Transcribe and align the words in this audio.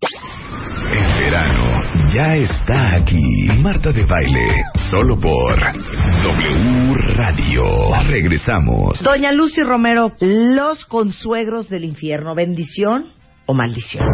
El 0.00 1.24
verano 1.24 1.82
ya 2.14 2.36
está 2.36 2.94
aquí. 2.94 3.48
Marta 3.60 3.92
de 3.92 4.04
baile, 4.04 4.64
solo 4.90 5.18
por 5.18 5.58
W 5.58 6.94
Radio. 7.14 7.64
Regresamos. 8.08 9.02
Doña 9.02 9.32
Lucy 9.32 9.62
Romero, 9.62 10.12
los 10.20 10.84
consuegros 10.84 11.68
del 11.68 11.82
infierno, 11.82 12.36
bendición 12.36 13.12
o 13.46 13.54
maldición. 13.54 14.06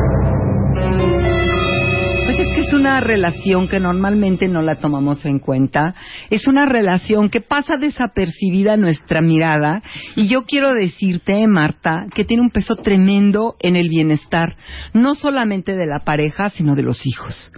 Es 2.64 2.70
que 2.70 2.77
una 2.77 2.98
relación 3.00 3.68
que 3.68 3.78
normalmente 3.78 4.48
no 4.48 4.62
la 4.62 4.77
tomamos 4.77 5.23
en 5.27 5.38
cuenta. 5.38 5.95
Es 6.30 6.46
una 6.46 6.64
relación 6.64 7.28
que 7.28 7.42
pasa 7.42 7.77
desapercibida 7.77 8.78
nuestra 8.78 9.20
mirada. 9.20 9.82
Y 10.16 10.28
yo 10.28 10.46
quiero 10.46 10.73
decirte, 10.73 11.46
Marta, 11.46 12.06
que 12.14 12.24
tiene 12.24 12.42
un 12.42 12.48
peso 12.48 12.77
tremendo 12.77 13.56
en 13.60 13.77
el 13.77 13.90
bienestar, 13.90 14.56
no 14.95 15.14
solamente 15.14 15.77
de 15.77 15.84
la 15.87 16.04
pareja, 16.04 16.48
sino 16.48 16.74
de 16.74 16.84
los 16.84 17.04
hijos. 17.04 17.52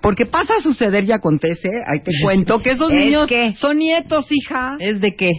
Porque 0.00 0.26
pasa 0.26 0.54
a 0.58 0.62
suceder 0.62 1.04
y 1.04 1.12
acontece, 1.12 1.68
ahí 1.84 1.98
te 2.04 2.12
cuento, 2.22 2.62
que 2.62 2.70
esos 2.70 2.92
¿Es 2.92 2.98
niños 2.98 3.26
qué? 3.28 3.54
son 3.56 3.78
nietos, 3.78 4.26
hija. 4.30 4.76
¿Es 4.78 5.00
de 5.00 5.16
qué? 5.16 5.32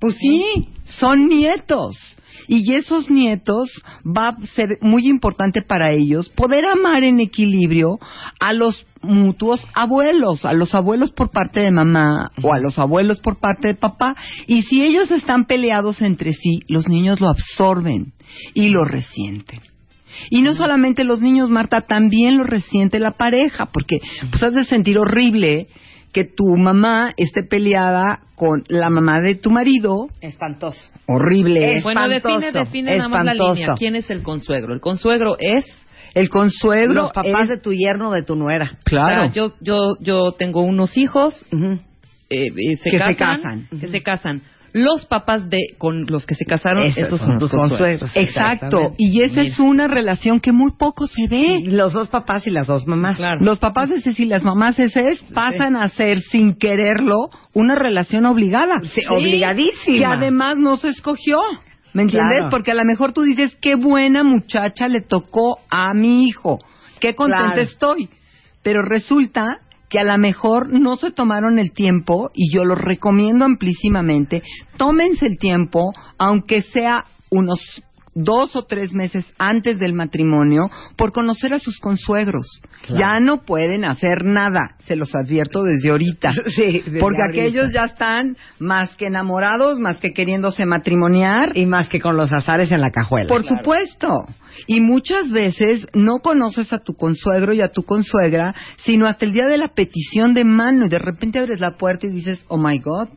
Pues 0.00 0.16
sí, 0.16 0.68
son 0.84 1.28
nietos. 1.28 1.98
Y 2.48 2.74
esos 2.74 3.10
nietos 3.10 3.70
va 4.04 4.28
a 4.28 4.46
ser 4.54 4.78
muy 4.80 5.08
importante 5.08 5.62
para 5.62 5.92
ellos 5.92 6.28
poder 6.30 6.64
amar 6.66 7.04
en 7.04 7.20
equilibrio 7.20 7.98
a 8.40 8.52
los 8.52 8.86
mutuos 9.02 9.66
abuelos, 9.74 10.44
a 10.44 10.52
los 10.52 10.74
abuelos 10.74 11.10
por 11.12 11.30
parte 11.30 11.60
de 11.60 11.70
mamá 11.70 12.30
o 12.42 12.54
a 12.54 12.58
los 12.58 12.78
abuelos 12.78 13.20
por 13.20 13.38
parte 13.38 13.68
de 13.68 13.74
papá. 13.74 14.14
Y 14.46 14.62
si 14.62 14.82
ellos 14.82 15.10
están 15.10 15.44
peleados 15.44 16.02
entre 16.02 16.32
sí, 16.32 16.60
los 16.68 16.88
niños 16.88 17.20
lo 17.20 17.28
absorben 17.28 18.12
y 18.54 18.68
lo 18.68 18.84
resienten. 18.84 19.60
Y 20.30 20.42
no 20.42 20.54
solamente 20.54 21.04
los 21.04 21.20
niños, 21.20 21.50
Marta, 21.50 21.82
también 21.82 22.36
lo 22.36 22.44
resiente 22.44 22.98
la 22.98 23.12
pareja, 23.12 23.66
porque 23.66 23.98
pues 24.30 24.42
has 24.42 24.52
de 24.52 24.64
sentir 24.64 24.98
horrible 24.98 25.68
que 26.12 26.24
tu 26.24 26.56
mamá 26.56 27.12
esté 27.16 27.42
peleada 27.42 28.20
con 28.34 28.64
la 28.68 28.90
mamá 28.90 29.20
de 29.20 29.34
tu 29.34 29.50
marido. 29.50 30.08
Espantoso. 30.20 30.80
Horrible. 31.06 31.78
Es- 31.78 31.82
Bueno, 31.84 32.06
define, 32.08 32.34
Espantoso, 32.46 32.58
define 32.64 32.96
nada 32.96 33.08
más 33.08 33.24
la 33.24 33.32
espantoso. 33.32 33.54
línea. 33.60 33.74
¿Quién 33.76 33.96
es 33.96 34.10
el 34.10 34.22
consuegro? 34.22 34.74
El 34.74 34.80
consuegro 34.80 35.36
es... 35.38 35.64
El 36.14 36.28
consuegro 36.28 36.94
Los 37.04 37.12
papás 37.12 37.44
es- 37.44 37.48
de 37.48 37.58
tu 37.58 37.72
yerno 37.72 38.10
o 38.10 38.12
de 38.12 38.22
tu 38.22 38.36
nuera. 38.36 38.70
Claro. 38.84 39.20
O 39.22 39.24
sea, 39.24 39.32
yo, 39.32 39.54
yo, 39.62 39.92
yo 40.02 40.32
tengo 40.32 40.60
unos 40.60 40.98
hijos 40.98 41.46
eh, 41.50 41.78
eh, 42.28 42.76
se 42.76 42.90
Que 42.90 42.98
se 42.98 43.16
casan, 43.16 43.16
casan. 43.42 43.68
que 43.80 43.88
se 43.88 44.02
casan. 44.02 44.42
Los 44.72 45.04
papás 45.04 45.50
de 45.50 45.58
con 45.76 46.06
los 46.06 46.24
que 46.24 46.34
se 46.34 46.46
casaron, 46.46 46.84
Esos 46.84 47.06
esos 47.06 47.18
son 47.20 47.28
son 47.30 47.38
tus 47.38 47.50
consuegros. 47.50 48.10
Exacto. 48.14 48.94
Y 48.96 49.22
esa 49.22 49.42
es 49.42 49.58
una 49.58 49.86
relación 49.86 50.40
que 50.40 50.52
muy 50.52 50.72
poco 50.78 51.06
se 51.06 51.28
ve. 51.28 51.60
Los 51.64 51.92
dos 51.92 52.08
papás 52.08 52.46
y 52.46 52.50
las 52.50 52.66
dos 52.66 52.86
mamás. 52.86 53.18
Claro. 53.18 53.40
Los 53.42 53.58
papás 53.58 53.90
ese 53.90 54.14
y 54.16 54.26
las 54.26 54.42
mamás 54.42 54.78
ese 54.78 55.18
pasan 55.34 55.76
a 55.76 55.88
ser, 55.88 56.20
sin 56.22 56.54
quererlo, 56.54 57.28
una 57.52 57.74
relación 57.74 58.24
obligada. 58.24 58.80
Sí, 58.82 59.02
obligadísima. 59.10 59.98
Que 59.98 60.04
además 60.06 60.56
no 60.56 60.76
se 60.78 60.88
escogió. 60.88 61.38
¿Me 61.92 62.02
entiendes? 62.02 62.38
Claro. 62.38 62.50
Porque 62.50 62.70
a 62.70 62.74
lo 62.74 62.84
mejor 62.84 63.12
tú 63.12 63.22
dices, 63.22 63.54
qué 63.60 63.74
buena 63.74 64.22
muchacha 64.22 64.88
le 64.88 65.02
tocó 65.02 65.58
a 65.68 65.92
mi 65.92 66.26
hijo. 66.26 66.58
Qué 67.00 67.14
contenta 67.14 67.52
Claro. 67.52 67.60
estoy. 67.60 68.08
Pero 68.62 68.82
resulta 68.82 69.58
que 69.92 69.98
a 69.98 70.04
lo 70.04 70.16
mejor 70.16 70.70
no 70.70 70.96
se 70.96 71.10
tomaron 71.10 71.58
el 71.58 71.74
tiempo, 71.74 72.30
y 72.32 72.50
yo 72.50 72.64
lo 72.64 72.74
recomiendo 72.74 73.44
amplísimamente, 73.44 74.42
tómense 74.78 75.26
el 75.26 75.36
tiempo, 75.36 75.92
aunque 76.16 76.62
sea 76.62 77.04
unos 77.28 77.60
dos 78.14 78.54
o 78.56 78.64
tres 78.64 78.92
meses 78.92 79.24
antes 79.38 79.78
del 79.78 79.92
matrimonio, 79.92 80.70
por 80.96 81.12
conocer 81.12 81.54
a 81.54 81.58
sus 81.58 81.78
consuegros. 81.78 82.46
Claro. 82.82 83.00
Ya 83.00 83.20
no 83.20 83.42
pueden 83.44 83.84
hacer 83.84 84.24
nada, 84.24 84.76
se 84.80 84.96
los 84.96 85.14
advierto 85.14 85.62
desde 85.62 85.90
ahorita. 85.90 86.32
Sí, 86.52 86.82
desde 86.84 87.00
porque 87.00 87.22
ahorita. 87.22 87.42
aquellos 87.42 87.72
ya 87.72 87.84
están 87.84 88.36
más 88.58 88.94
que 88.96 89.06
enamorados, 89.06 89.80
más 89.80 89.98
que 89.98 90.12
queriéndose 90.12 90.66
matrimoniar. 90.66 91.56
Y 91.56 91.66
más 91.66 91.88
que 91.88 91.98
con 91.98 92.16
los 92.16 92.32
azares 92.32 92.70
en 92.72 92.80
la 92.80 92.90
cajuela. 92.90 93.28
Por 93.28 93.44
supuesto. 93.44 94.26
Y 94.66 94.80
muchas 94.80 95.30
veces 95.30 95.86
no 95.94 96.18
conoces 96.18 96.72
a 96.72 96.78
tu 96.78 96.94
consuegro 96.94 97.54
y 97.54 97.62
a 97.62 97.68
tu 97.68 97.84
consuegra, 97.84 98.54
sino 98.84 99.06
hasta 99.06 99.24
el 99.24 99.32
día 99.32 99.46
de 99.46 99.56
la 99.56 99.68
petición 99.68 100.34
de 100.34 100.44
mano 100.44 100.86
y 100.86 100.88
de 100.88 100.98
repente 100.98 101.38
abres 101.38 101.60
la 101.60 101.76
puerta 101.76 102.06
y 102.06 102.10
dices, 102.10 102.44
oh 102.48 102.58
my 102.58 102.78
God, 102.78 103.08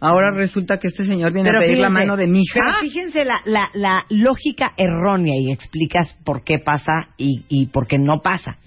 ahora 0.00 0.30
resulta 0.32 0.78
que 0.78 0.88
este 0.88 1.04
señor 1.04 1.32
viene 1.32 1.50
a 1.50 1.58
pedir 1.60 1.78
la 1.78 1.90
mano 1.90 2.16
de 2.16 2.26
mi 2.26 2.42
Pero 2.52 2.68
hija. 2.70 2.80
fíjense 2.80 3.24
la, 3.24 3.40
la, 3.44 3.70
la 3.74 4.04
lógica 4.10 4.72
errónea 4.76 5.34
y 5.38 5.52
explicas 5.52 6.16
por 6.24 6.44
qué 6.44 6.58
pasa 6.58 7.08
y, 7.16 7.44
y 7.48 7.66
por 7.66 7.86
qué 7.86 7.98
no 7.98 8.20
pasa. 8.22 8.58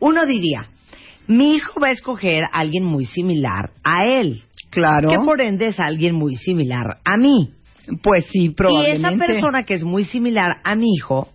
Uno 0.00 0.24
diría, 0.26 0.66
mi 1.26 1.54
hijo 1.56 1.80
va 1.80 1.88
a 1.88 1.92
escoger 1.92 2.44
a 2.44 2.58
alguien 2.60 2.84
muy 2.84 3.04
similar 3.04 3.70
a 3.84 4.04
él, 4.20 4.42
Claro. 4.70 5.08
que 5.10 5.16
por 5.18 5.40
ende 5.40 5.68
es 5.68 5.80
alguien 5.80 6.14
muy 6.14 6.34
similar 6.36 6.98
a 7.04 7.16
mí. 7.16 7.50
Pues 8.02 8.26
sí, 8.26 8.44
Y 8.46 8.50
probablemente. 8.50 9.08
esa 9.08 9.26
persona 9.26 9.62
que 9.64 9.74
es 9.74 9.82
muy 9.82 10.04
similar 10.04 10.56
a 10.62 10.74
mi 10.76 10.92
hijo, 10.94 11.28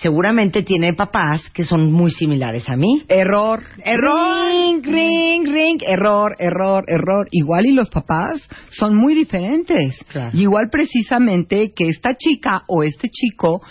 seguramente 0.00 0.62
tiene 0.62 0.94
papás 0.94 1.48
que 1.52 1.64
son 1.64 1.92
muy 1.92 2.10
similares 2.10 2.68
a 2.68 2.76
mí. 2.76 3.04
Error. 3.08 3.62
Error. 3.84 4.50
Ring, 4.50 4.84
ring, 4.84 5.46
ring. 5.46 5.82
Error, 5.86 6.36
error, 6.38 6.84
error. 6.86 7.28
Igual 7.30 7.66
y 7.66 7.72
los 7.72 7.88
papás 7.90 8.40
son 8.70 8.96
muy 8.96 9.14
diferentes. 9.14 10.04
Claro. 10.10 10.30
Y 10.34 10.42
igual 10.42 10.68
precisamente 10.70 11.70
que 11.74 11.88
esta 11.88 12.14
chica 12.16 12.64
o 12.68 12.82
este 12.82 13.08
chico 13.08 13.62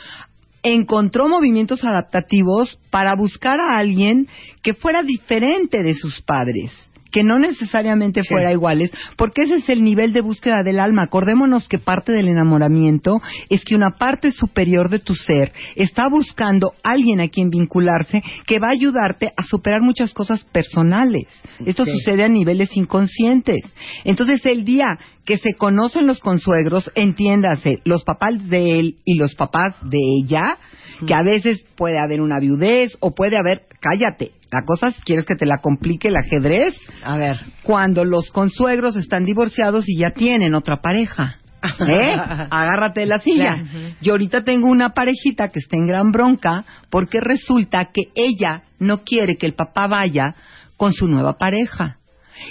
encontró 0.63 1.29
movimientos 1.29 1.83
adaptativos 1.83 2.77
para 2.89 3.15
buscar 3.15 3.59
a 3.59 3.77
alguien 3.77 4.27
que 4.61 4.73
fuera 4.73 5.03
diferente 5.03 5.83
de 5.83 5.93
sus 5.93 6.21
padres 6.21 6.87
que 7.17 7.23
no 7.23 7.39
necesariamente 7.39 8.21
Sí. 8.21 8.27
fuera 8.29 8.51
iguales, 8.51 8.91
porque 9.15 9.41
ese 9.41 9.55
es 9.55 9.69
el 9.69 9.83
nivel 9.83 10.13
de 10.13 10.21
búsqueda 10.21 10.61
del 10.61 10.79
alma. 10.79 11.01
Acordémonos 11.01 11.67
que 11.67 11.79
parte 11.79 12.11
del 12.11 12.27
enamoramiento 12.27 13.19
es 13.49 13.65
que 13.65 13.73
una 13.73 13.89
parte 13.97 14.29
superior 14.29 14.87
de 14.89 14.99
tu 14.99 15.15
ser 15.15 15.51
está 15.75 16.03
buscando 16.11 16.73
alguien 16.83 17.19
a 17.19 17.27
quien 17.27 17.49
vincularse 17.49 18.21
que 18.45 18.59
va 18.59 18.67
a 18.67 18.73
ayudarte 18.77 19.33
a 19.35 19.41
superar 19.41 19.81
muchas 19.81 20.13
cosas 20.13 20.43
personales. 20.51 21.23
Esto 21.65 21.85
Sí. 21.85 21.91
sucede 21.91 22.23
a 22.23 22.27
niveles 22.27 22.69
inconscientes. 22.77 23.63
Entonces, 24.03 24.45
el 24.45 24.63
día 24.63 24.85
que 25.25 25.37
se 25.39 25.55
conocen 25.57 26.05
los 26.05 26.19
consuegros, 26.19 26.91
entiéndase, 26.93 27.79
los 27.83 28.03
papás 28.03 28.47
de 28.47 28.77
él 28.79 28.95
y 29.05 29.15
los 29.17 29.33
papás 29.33 29.73
de 29.89 29.97
ella, 30.21 30.59
que 31.05 31.13
a 31.13 31.21
veces 31.21 31.63
puede 31.75 31.99
haber 31.99 32.21
una 32.21 32.39
viudez 32.39 32.97
o 32.99 33.13
puede 33.13 33.37
haber, 33.37 33.63
cállate, 33.79 34.31
la 34.51 34.63
cosa, 34.65 34.91
si 34.91 35.01
quieres 35.01 35.25
que 35.25 35.35
te 35.35 35.45
la 35.45 35.57
complique 35.59 36.07
el 36.07 36.15
ajedrez, 36.15 36.73
A 37.03 37.17
ver. 37.17 37.37
cuando 37.63 38.05
los 38.05 38.31
consuegros 38.31 38.95
están 38.95 39.25
divorciados 39.25 39.87
y 39.87 39.97
ya 39.97 40.11
tienen 40.11 40.55
otra 40.55 40.77
pareja. 40.81 41.37
¿Eh? 41.63 42.13
Agárrate 42.49 43.01
de 43.01 43.07
la 43.07 43.19
silla. 43.19 43.55
Yo 44.01 44.13
ahorita 44.13 44.43
tengo 44.43 44.69
una 44.69 44.91
parejita 44.91 45.49
que 45.49 45.59
está 45.59 45.75
en 45.75 45.87
gran 45.87 46.11
bronca 46.11 46.63
porque 46.89 47.19
resulta 47.19 47.89
que 47.93 48.03
ella 48.15 48.63
no 48.79 49.03
quiere 49.03 49.37
que 49.37 49.47
el 49.47 49.53
papá 49.53 49.87
vaya 49.87 50.35
con 50.77 50.93
su 50.93 51.07
nueva 51.07 51.37
pareja. 51.37 51.97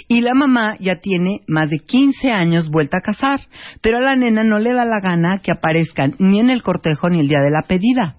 Y 0.09 0.21
la 0.21 0.33
mamá 0.33 0.75
ya 0.79 0.97
tiene 0.99 1.39
más 1.47 1.69
de 1.69 1.79
15 1.79 2.31
años 2.31 2.69
vuelta 2.69 2.97
a 2.97 3.01
casar, 3.01 3.39
pero 3.81 3.97
a 3.99 4.01
la 4.01 4.15
nena 4.17 4.43
no 4.43 4.59
le 4.59 4.73
da 4.73 4.83
la 4.83 4.99
gana 4.99 5.39
que 5.39 5.51
aparezcan 5.51 6.15
ni 6.19 6.41
en 6.41 6.49
el 6.49 6.61
cortejo 6.61 7.09
ni 7.09 7.21
el 7.21 7.29
día 7.29 7.39
de 7.39 7.51
la 7.51 7.63
pedida. 7.63 8.17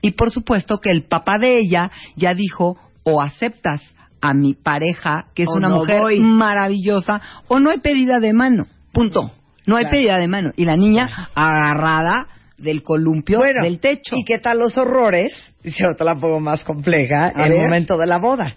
Y 0.00 0.12
por 0.12 0.30
supuesto 0.30 0.78
que 0.78 0.90
el 0.90 1.04
papá 1.04 1.38
de 1.38 1.56
ella 1.58 1.90
ya 2.16 2.34
dijo 2.34 2.76
o 3.02 3.20
aceptas 3.22 3.82
a 4.20 4.34
mi 4.34 4.54
pareja, 4.54 5.26
que 5.34 5.44
es 5.44 5.48
O 5.48 5.56
una 5.56 5.68
no 5.68 5.76
mujer 5.76 6.00
voy. 6.00 6.20
maravillosa, 6.20 7.20
o 7.48 7.60
no 7.60 7.70
hay 7.70 7.78
pedida 7.78 8.18
de 8.18 8.32
mano. 8.32 8.66
Punto. 8.92 9.30
No 9.66 9.76
hay 9.76 9.84
Claro. 9.84 9.96
pedida 9.96 10.18
de 10.18 10.28
mano. 10.28 10.52
Y 10.56 10.64
la 10.64 10.76
niña 10.76 11.28
agarrada 11.34 12.26
del 12.58 12.82
columpio 12.82 13.38
Bueno, 13.38 13.62
del 13.62 13.78
techo. 13.80 14.16
¿Y 14.16 14.24
qué 14.24 14.38
tal 14.38 14.58
los 14.58 14.76
horrores? 14.78 15.32
Yo 15.62 15.88
te 15.96 16.04
la 16.04 16.14
pongo 16.14 16.40
más 16.40 16.64
compleja. 16.64 17.32
A 17.34 17.44
el 17.46 17.52
ver. 17.52 17.62
momento 17.64 17.96
de 17.98 18.06
la 18.06 18.18
boda. 18.18 18.56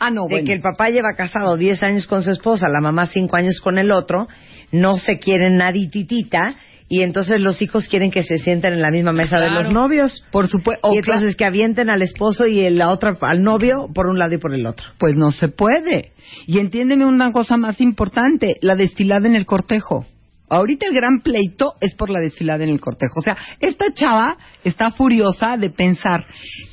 ah, 0.00 0.10
no, 0.10 0.22
de 0.24 0.28
bueno. 0.34 0.46
que 0.46 0.52
el 0.54 0.60
papá 0.60 0.88
lleva 0.90 1.12
casado 1.16 1.56
10 1.56 1.82
años 1.82 2.06
con 2.06 2.22
su 2.22 2.30
esposa, 2.30 2.68
la 2.68 2.80
mamá 2.80 3.06
5 3.06 3.36
años 3.36 3.60
con 3.62 3.78
el 3.78 3.90
otro, 3.92 4.26
no 4.72 4.96
se 4.98 5.18
quieren 5.18 5.56
nadititita 5.56 6.56
y 6.94 7.02
entonces 7.02 7.40
los 7.40 7.60
hijos 7.60 7.88
quieren 7.88 8.12
que 8.12 8.22
se 8.22 8.38
sienten 8.38 8.74
en 8.74 8.80
la 8.80 8.92
misma 8.92 9.10
mesa 9.10 9.40
de 9.40 9.50
los 9.50 9.72
novios. 9.72 10.22
Por 10.30 10.46
supuesto. 10.46 10.90
Y 10.92 10.98
entonces 10.98 11.34
que 11.34 11.44
avienten 11.44 11.90
al 11.90 12.02
esposo 12.02 12.46
y 12.46 12.70
la 12.70 12.90
otra 12.90 13.16
al 13.20 13.42
novio 13.42 13.88
por 13.92 14.06
un 14.06 14.16
lado 14.16 14.34
y 14.34 14.38
por 14.38 14.54
el 14.54 14.64
otro. 14.64 14.86
Pues 14.96 15.16
no 15.16 15.32
se 15.32 15.48
puede. 15.48 16.12
Y 16.46 16.60
entiéndeme 16.60 17.04
una 17.04 17.32
cosa 17.32 17.56
más 17.56 17.80
importante, 17.80 18.58
la 18.60 18.76
destilada 18.76 19.26
en 19.26 19.34
el 19.34 19.44
cortejo. 19.44 20.06
Ahorita 20.48 20.86
el 20.86 20.94
gran 20.94 21.20
pleito 21.20 21.74
es 21.80 21.94
por 21.94 22.10
la 22.10 22.20
desfilada 22.20 22.62
en 22.62 22.70
el 22.70 22.78
cortejo. 22.78 23.18
O 23.18 23.22
sea, 23.22 23.36
esta 23.58 23.92
chava 23.92 24.36
está 24.62 24.92
furiosa 24.92 25.56
de 25.56 25.70
pensar 25.70 26.24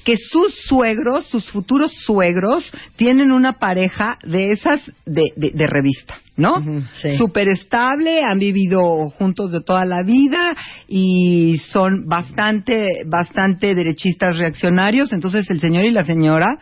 que 0.06 0.18
sus 0.18 0.54
suegros, 0.68 1.26
sus 1.30 1.50
futuros 1.50 1.92
suegros, 2.06 2.72
tienen 2.96 3.32
una 3.32 3.54
pareja 3.54 4.20
de 4.24 4.52
esas 4.52 4.82
de, 5.08 5.24
de, 5.36 5.50
de 5.50 5.66
revista, 5.66 6.20
¿no? 6.42 6.58
Ujú, 6.58 6.82
sí. 6.94 7.16
Súper 7.18 7.48
estable, 7.50 8.24
han 8.24 8.40
vivido 8.40 9.10
juntos 9.10 9.52
de 9.52 9.62
toda 9.62 9.86
la 9.86 10.02
vida 10.04 10.56
y 10.88 11.58
son 11.72 12.08
bastante, 12.08 13.04
bastante 13.06 13.74
derechistas 13.76 14.38
reaccionarios. 14.38 15.14
Entonces 15.14 15.50
el 15.50 15.62
señor 15.62 15.86
y 15.86 15.92
la 15.92 16.04
señora 16.04 16.58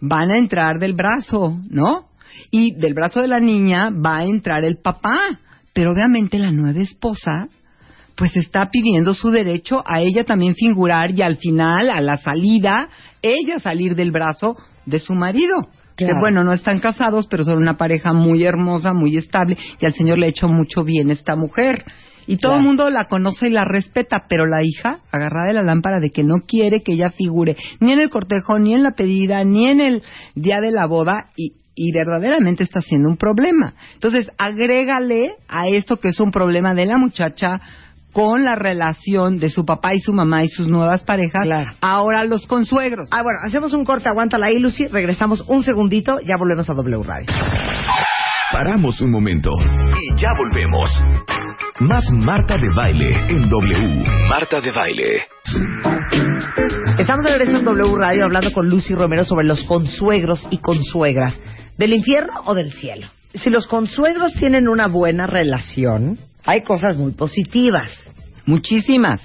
van 0.00 0.30
a 0.30 0.36
entrar 0.36 0.78
del 0.78 0.92
brazo, 0.92 1.58
¿no? 1.70 2.08
Y 2.50 2.74
del 2.74 2.94
brazo 2.94 3.22
de 3.22 3.28
la 3.28 3.40
niña 3.40 3.90
va 3.90 4.18
a 4.18 4.24
entrar 4.24 4.64
el 4.64 4.76
papá. 4.76 5.18
Pero 5.72 5.92
obviamente 5.92 6.38
la 6.38 6.50
nueva 6.50 6.80
esposa 6.80 7.48
pues 8.14 8.36
está 8.36 8.70
pidiendo 8.70 9.14
su 9.14 9.30
derecho 9.30 9.82
a 9.86 10.00
ella 10.00 10.24
también 10.24 10.54
figurar 10.54 11.10
y 11.12 11.22
al 11.22 11.36
final, 11.36 11.88
a 11.88 12.00
la 12.00 12.18
salida, 12.18 12.88
ella 13.22 13.58
salir 13.58 13.94
del 13.94 14.10
brazo 14.10 14.56
de 14.84 15.00
su 15.00 15.14
marido. 15.14 15.68
Que 16.06 16.18
bueno, 16.18 16.44
no 16.44 16.52
están 16.52 16.80
casados, 16.80 17.26
pero 17.28 17.44
son 17.44 17.58
una 17.58 17.76
pareja 17.76 18.12
muy 18.12 18.44
hermosa, 18.44 18.92
muy 18.92 19.16
estable, 19.16 19.56
y 19.80 19.86
al 19.86 19.92
Señor 19.92 20.18
le 20.18 20.26
ha 20.26 20.30
hecho 20.30 20.48
mucho 20.48 20.84
bien 20.84 21.10
esta 21.10 21.36
mujer. 21.36 21.84
Y 22.26 22.36
todo 22.36 22.54
el 22.54 22.62
mundo 22.62 22.88
la 22.88 23.06
conoce 23.08 23.48
y 23.48 23.50
la 23.50 23.64
respeta, 23.64 24.24
pero 24.28 24.46
la 24.46 24.62
hija, 24.62 25.00
agarrada 25.10 25.48
de 25.48 25.54
la 25.54 25.64
lámpara 25.64 25.98
de 25.98 26.10
que 26.10 26.22
no 26.22 26.36
quiere 26.46 26.82
que 26.82 26.92
ella 26.92 27.10
figure 27.10 27.56
ni 27.80 27.92
en 27.92 28.00
el 28.00 28.10
cortejo, 28.10 28.58
ni 28.58 28.74
en 28.74 28.84
la 28.84 28.92
pedida, 28.92 29.42
ni 29.42 29.68
en 29.68 29.80
el 29.80 30.02
día 30.36 30.60
de 30.60 30.70
la 30.70 30.86
boda, 30.86 31.30
y, 31.36 31.54
y 31.74 31.92
verdaderamente 31.92 32.62
está 32.62 32.80
siendo 32.80 33.08
un 33.08 33.16
problema. 33.16 33.74
Entonces, 33.94 34.30
agrégale 34.38 35.34
a 35.48 35.66
esto 35.66 35.98
que 35.98 36.08
es 36.08 36.20
un 36.20 36.30
problema 36.30 36.74
de 36.74 36.86
la 36.86 36.98
muchacha 36.98 37.60
con 38.12 38.44
la 38.44 38.54
relación 38.54 39.38
de 39.38 39.48
su 39.50 39.64
papá 39.64 39.94
y 39.94 39.98
su 40.00 40.12
mamá 40.12 40.44
y 40.44 40.48
sus 40.48 40.68
nuevas 40.68 41.02
parejas, 41.02 41.42
Claro. 41.44 41.70
ahora 41.80 42.24
los 42.24 42.46
consuegros. 42.46 43.08
Ah, 43.10 43.22
bueno, 43.22 43.38
hacemos 43.44 43.72
un 43.72 43.84
corte, 43.84 44.08
aguántala 44.08 44.46
ahí, 44.46 44.58
Lucy. 44.58 44.86
Regresamos 44.88 45.42
un 45.48 45.62
segundito, 45.62 46.18
ya 46.26 46.36
volvemos 46.38 46.68
a 46.68 46.74
W 46.74 47.02
Radio. 47.02 47.26
Paramos 48.52 49.00
un 49.00 49.10
momento 49.10 49.50
y 49.58 50.14
ya 50.20 50.34
volvemos. 50.36 50.90
Más 51.80 52.04
Marta 52.12 52.58
de 52.58 52.68
Baile 52.68 53.10
en 53.30 53.48
W. 53.48 54.04
Marta 54.28 54.60
de 54.60 54.70
Baile. 54.70 55.22
Estamos 56.98 57.24
de 57.24 57.30
regreso 57.38 57.58
en 57.58 57.64
W 57.64 57.96
Radio 57.96 58.24
hablando 58.24 58.52
con 58.52 58.68
Lucy 58.68 58.94
Romero 58.94 59.24
sobre 59.24 59.46
los 59.46 59.64
consuegros 59.64 60.46
y 60.50 60.58
consuegras. 60.58 61.40
¿Del 61.78 61.94
infierno 61.94 62.34
o 62.44 62.54
del 62.54 62.72
cielo? 62.72 63.06
Si 63.34 63.48
los 63.50 63.66
consuegros 63.66 64.34
tienen 64.34 64.68
una 64.68 64.86
buena 64.88 65.26
relación, 65.26 66.18
hay 66.44 66.62
cosas 66.62 66.96
muy 66.96 67.12
positivas. 67.12 67.92
Muchísimas. 68.46 69.20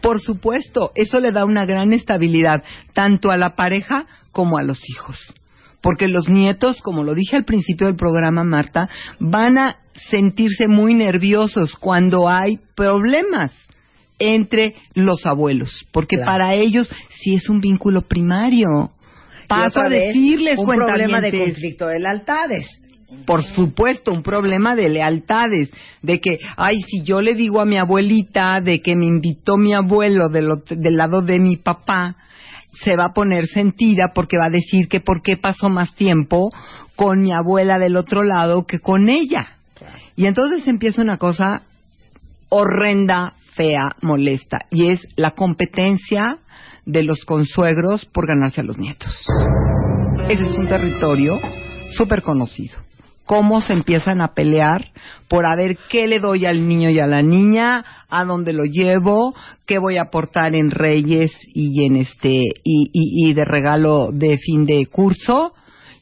Por 0.00 0.20
supuesto, 0.20 0.92
eso 0.94 1.20
le 1.20 1.32
da 1.32 1.44
una 1.44 1.66
gran 1.66 1.92
estabilidad 1.92 2.62
tanto 2.94 3.30
a 3.30 3.36
la 3.36 3.54
pareja 3.54 4.06
como 4.32 4.58
a 4.58 4.62
los 4.62 4.78
hijos. 4.88 5.18
Porque 5.82 6.08
los 6.08 6.28
nietos, 6.28 6.80
como 6.82 7.04
lo 7.04 7.14
dije 7.14 7.36
al 7.36 7.44
principio 7.44 7.86
del 7.86 7.96
programa, 7.96 8.44
Marta, 8.44 8.88
van 9.18 9.58
a 9.58 9.76
sentirse 10.10 10.68
muy 10.68 10.94
nerviosos 10.94 11.74
cuando 11.76 12.28
hay 12.28 12.58
problemas 12.74 13.52
entre 14.18 14.74
los 14.94 15.24
abuelos. 15.26 15.86
Porque 15.92 16.16
Claro. 16.16 16.32
para 16.32 16.54
ellos 16.54 16.90
sí 17.22 17.34
es 17.34 17.48
un 17.48 17.60
vínculo 17.60 18.02
primario. 18.02 18.92
Paso 19.48 19.80
a 19.80 19.88
decirles, 19.88 20.58
un 20.58 20.66
problema 20.66 21.20
de 21.20 21.36
conflicto 21.36 21.86
de 21.86 21.98
lealtades. 21.98 22.68
Por 23.26 23.42
supuesto, 23.44 24.12
un 24.12 24.22
problema 24.22 24.76
de 24.76 24.88
lealtades, 24.88 25.70
de 26.02 26.20
que, 26.20 26.38
ay, 26.56 26.80
si 26.82 27.02
yo 27.02 27.20
le 27.20 27.34
digo 27.34 27.60
a 27.60 27.64
mi 27.64 27.76
abuelita 27.76 28.60
de 28.60 28.80
que 28.80 28.96
me 28.96 29.06
invitó 29.06 29.56
mi 29.56 29.74
abuelo 29.74 30.28
del, 30.28 30.48
lado 30.96 31.20
de 31.22 31.40
mi 31.40 31.56
papá, 31.56 32.16
se 32.82 32.96
va 32.96 33.06
a 33.06 33.12
poner 33.12 33.46
sentida 33.46 34.12
porque 34.14 34.38
va 34.38 34.46
a 34.46 34.50
decir 34.50 34.88
que 34.88 35.00
por 35.00 35.22
qué 35.22 35.36
pasó 35.36 35.68
más 35.68 35.94
tiempo 35.94 36.50
con 36.94 37.22
mi 37.22 37.32
abuela 37.32 37.78
del 37.78 37.96
otro 37.96 38.22
lado 38.22 38.64
que 38.64 38.78
con 38.78 39.08
ella. 39.08 39.56
Y 40.14 40.26
entonces 40.26 40.66
empieza 40.68 41.02
una 41.02 41.16
cosa 41.16 41.62
horrenda, 42.48 43.34
fea, 43.54 43.96
molesta, 44.02 44.66
y 44.70 44.86
es 44.86 45.00
la 45.16 45.32
competencia 45.32 46.38
de 46.86 47.02
los 47.02 47.24
consuegros 47.24 48.04
por 48.06 48.26
ganarse 48.26 48.60
a 48.60 48.64
los 48.64 48.78
nietos. 48.78 49.12
Ese 50.28 50.42
es 50.42 50.58
un 50.58 50.66
territorio 50.66 51.38
súper 51.96 52.22
conocido. 52.22 52.89
Cómo 53.30 53.60
se 53.60 53.74
empiezan 53.74 54.20
a 54.20 54.34
pelear 54.34 54.86
por 55.28 55.46
a 55.46 55.54
ver 55.54 55.78
qué 55.88 56.08
le 56.08 56.18
doy 56.18 56.46
al 56.46 56.66
niño 56.66 56.90
y 56.90 56.98
a 56.98 57.06
la 57.06 57.22
niña, 57.22 57.84
a 58.08 58.24
dónde 58.24 58.52
lo 58.52 58.64
llevo, 58.64 59.36
qué 59.66 59.78
voy 59.78 59.98
a 59.98 60.02
aportar 60.08 60.56
en 60.56 60.72
Reyes 60.72 61.30
y 61.54 61.84
en 61.86 61.94
este 61.94 62.28
y, 62.64 62.90
y, 62.92 63.28
y 63.30 63.32
de 63.34 63.44
regalo 63.44 64.08
de 64.12 64.36
fin 64.38 64.66
de 64.66 64.84
curso. 64.86 65.54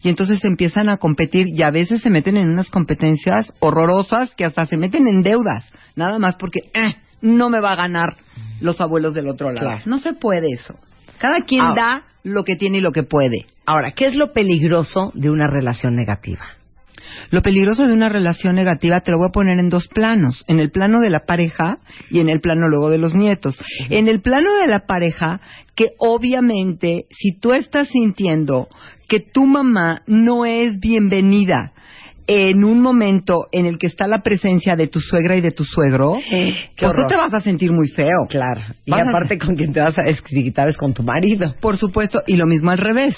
Y 0.03 0.09
entonces 0.09 0.43
empiezan 0.43 0.89
a 0.89 0.97
competir 0.97 1.49
y 1.49 1.63
a 1.65 1.71
veces 1.71 2.01
se 2.01 2.09
meten 2.09 2.39
en 2.39 2.49
unas 2.49 2.71
competencias 2.71 3.53
horrorosas 3.61 4.35
que 4.35 4.47
hasta 4.47 4.65
se 4.65 4.79
meten 4.79 5.07
en 5.07 5.21
deudas, 5.23 5.71
nada 5.97 6.19
más 6.19 6.37
porque 6.37 6.61
eh, 6.73 6.95
no 7.21 7.51
me 7.51 7.61
va 7.61 7.73
a 7.73 7.77
ganar 7.77 8.17
los 8.63 8.81
abuelos 8.81 9.13
del 9.13 9.29
otro 9.29 9.53
lado. 9.53 9.67
Claro. 9.67 9.83
No 9.85 9.99
se 9.99 10.15
puede 10.15 10.47
eso. 10.51 10.77
Cada 11.19 11.43
quien 11.43 11.61
Ah. 11.61 11.75
da 11.77 12.03
lo 12.25 12.45
que 12.45 12.57
tiene 12.57 12.79
y 12.79 12.81
lo 12.81 12.93
que 12.93 13.03
puede. 13.03 13.45
Ahora, 13.67 13.93
¿qué 13.95 14.07
es 14.07 14.15
lo 14.15 14.33
peligroso 14.33 15.13
de 15.15 15.29
una 15.29 15.47
relación 15.47 15.95
negativa? 15.95 16.41
Lo 17.31 17.43
peligroso 17.43 17.87
de 17.87 17.93
una 17.93 18.09
relación 18.09 18.55
negativa 18.55 19.01
te 19.01 19.11
lo 19.11 19.19
voy 19.19 19.29
a 19.29 19.33
poner 19.33 19.59
en 19.59 19.69
dos 19.69 19.89
planos, 19.89 20.45
en 20.49 20.61
el 20.61 20.71
plano 20.71 21.01
de 21.01 21.11
la 21.11 21.21
pareja 21.27 21.79
y 22.11 22.21
en 22.21 22.29
el 22.29 22.41
plano 22.41 22.69
luego 22.69 22.91
de 22.91 22.99
los 22.99 23.15
nietos. 23.15 23.59
En 23.91 24.09
el 24.09 24.21
plano 24.21 24.55
de 24.55 24.67
la 24.67 24.87
pareja, 24.87 25.41
que 25.75 25.93
obviamente 25.99 27.07
si 27.11 27.39
tú 27.39 27.53
estás 27.53 27.89
sintiendo 27.89 28.69
que 29.09 29.21
tu 29.21 29.47
mamá 29.47 30.03
no 30.07 30.45
es 30.45 30.79
bienvenida 30.81 31.73
en 32.27 32.63
un 32.63 32.83
momento 32.83 33.47
en 33.53 33.65
el 33.65 33.79
que 33.79 33.87
está 33.87 34.07
la 34.07 34.21
presencia 34.23 34.77
de 34.77 34.87
tu 34.87 35.01
suegra 35.01 35.37
y 35.37 35.41
de 35.41 35.51
tu 35.51 35.65
suegro, 35.65 36.19
Qué 36.29 36.53
pues 36.79 36.95
tú 36.95 37.07
te 37.09 37.17
vas 37.17 37.33
a 37.33 37.41
sentir 37.41 37.73
muy 37.73 37.89
feo. 37.89 38.27
Claro. 38.29 38.61
Y 38.85 38.91
Vas 38.91 39.07
a- 39.07 39.09
aparte 39.09 39.39
con 39.39 39.57
quien 39.57 39.73
te 39.73 39.81
vas 39.81 39.99
a 39.99 40.03
desquitar 40.03 40.69
es 40.69 40.77
con 40.77 40.93
tu 40.93 41.03
marido. 41.03 41.55
Por 41.61 41.79
supuesto, 41.79 42.23
y 42.27 42.37
lo 42.37 42.47
mismo 42.47 42.71
al 42.71 42.79
revés. 42.79 43.15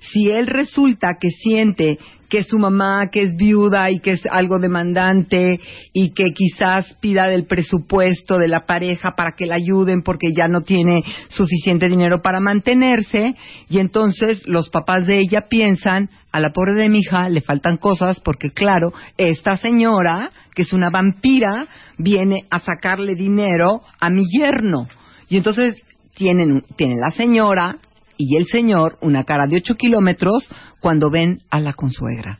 Si 0.00 0.30
él 0.30 0.46
resulta 0.46 1.16
que 1.20 1.30
siente 1.30 1.98
que 2.32 2.42
su 2.44 2.58
mamá, 2.58 3.08
que 3.12 3.20
es 3.20 3.36
viuda 3.36 3.90
y 3.90 3.98
que 4.00 4.12
es 4.12 4.22
algo 4.30 4.58
demandante 4.58 5.60
y 5.92 6.14
que 6.14 6.32
quizás 6.32 6.94
pida 6.98 7.28
del 7.28 7.44
presupuesto 7.44 8.38
de 8.38 8.48
la 8.48 8.64
pareja 8.64 9.14
para 9.14 9.32
que 9.32 9.44
la 9.44 9.56
ayuden 9.56 10.00
porque 10.02 10.32
ya 10.34 10.48
no 10.48 10.62
tiene 10.62 11.04
suficiente 11.28 11.90
dinero 11.90 12.22
para 12.22 12.40
mantenerse, 12.40 13.34
y 13.68 13.80
entonces 13.80 14.46
los 14.46 14.70
papás 14.70 15.06
de 15.06 15.18
ella 15.18 15.42
piensan, 15.50 16.08
a 16.32 16.40
la 16.40 16.54
pobre 16.54 16.72
de 16.72 16.88
mi 16.88 17.00
hija 17.00 17.28
le 17.28 17.42
faltan 17.42 17.76
cosas 17.76 18.18
porque 18.20 18.48
claro, 18.48 18.94
esta 19.18 19.58
señora, 19.58 20.30
que 20.54 20.62
es 20.62 20.72
una 20.72 20.88
vampira, 20.88 21.66
viene 21.98 22.46
a 22.48 22.60
sacarle 22.60 23.14
dinero 23.14 23.82
a 24.00 24.08
mi 24.08 24.24
yerno. 24.34 24.88
Y 25.28 25.36
entonces 25.36 25.76
tienen, 26.14 26.64
tienen 26.76 26.98
la 26.98 27.10
señora 27.10 27.76
y 28.24 28.36
el 28.36 28.46
señor 28.46 28.98
una 29.00 29.24
cara 29.24 29.46
de 29.48 29.56
ocho 29.56 29.74
kilómetros 29.74 30.48
cuando 30.80 31.10
ven 31.10 31.40
a 31.50 31.60
la 31.60 31.72
consuegra. 31.72 32.38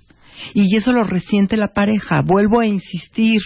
Y 0.55 0.75
eso 0.77 0.93
lo 0.93 1.05
resiente 1.05 1.57
la 1.57 1.69
pareja. 1.69 2.23
Vuelvo 2.23 2.61
a 2.61 2.67
insistir. 2.67 3.41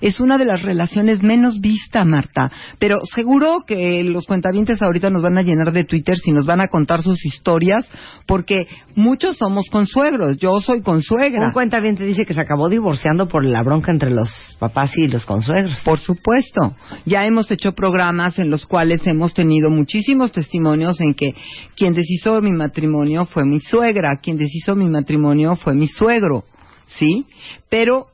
Es 0.00 0.20
una 0.20 0.38
de 0.38 0.44
las 0.44 0.62
relaciones 0.62 1.22
menos 1.22 1.60
vista, 1.60 2.04
Marta. 2.04 2.50
Pero 2.78 3.00
seguro 3.04 3.64
que 3.66 4.02
los 4.04 4.26
cuentavientes 4.26 4.82
ahorita 4.82 5.10
nos 5.10 5.22
van 5.22 5.38
a 5.38 5.42
llenar 5.42 5.72
de 5.72 5.84
Twitter 5.84 6.16
si 6.18 6.32
nos 6.32 6.46
van 6.46 6.60
a 6.60 6.68
contar 6.68 7.02
sus 7.02 7.24
historias, 7.24 7.88
porque 8.26 8.66
muchos 8.94 9.36
somos 9.36 9.64
consuegros. 9.70 10.36
Yo 10.38 10.60
soy 10.60 10.82
consuegra. 10.82 11.46
Un 11.46 11.52
cuenta 11.52 11.80
bien 11.80 11.96
te 11.96 12.04
dice 12.04 12.24
que 12.24 12.34
se 12.34 12.40
acabó 12.40 12.68
divorciando 12.68 13.28
por 13.28 13.44
la 13.44 13.62
bronca 13.62 13.92
entre 13.92 14.10
los 14.10 14.30
papás 14.58 14.92
y 14.96 15.06
los 15.06 15.26
consuegros. 15.26 15.78
Por 15.84 15.98
supuesto. 15.98 16.74
Ya 17.04 17.24
hemos 17.24 17.50
hecho 17.50 17.72
programas 17.72 18.38
en 18.38 18.50
los 18.50 18.66
cuales 18.66 19.06
hemos 19.06 19.34
tenido 19.34 19.70
muchísimos 19.70 20.32
testimonios 20.32 21.00
en 21.00 21.14
que 21.14 21.34
quien 21.76 21.94
deshizo 21.94 22.40
mi 22.42 22.52
matrimonio 22.52 23.26
fue 23.26 23.44
mi 23.44 23.60
suegra, 23.60 24.18
quien 24.22 24.36
deshizo 24.36 24.74
mi 24.74 24.88
matrimonio 24.88 25.56
fue 25.56 25.74
mi 25.74 25.88
suegro, 25.88 26.27
¿sí? 26.88 27.26
Pero 27.68 28.08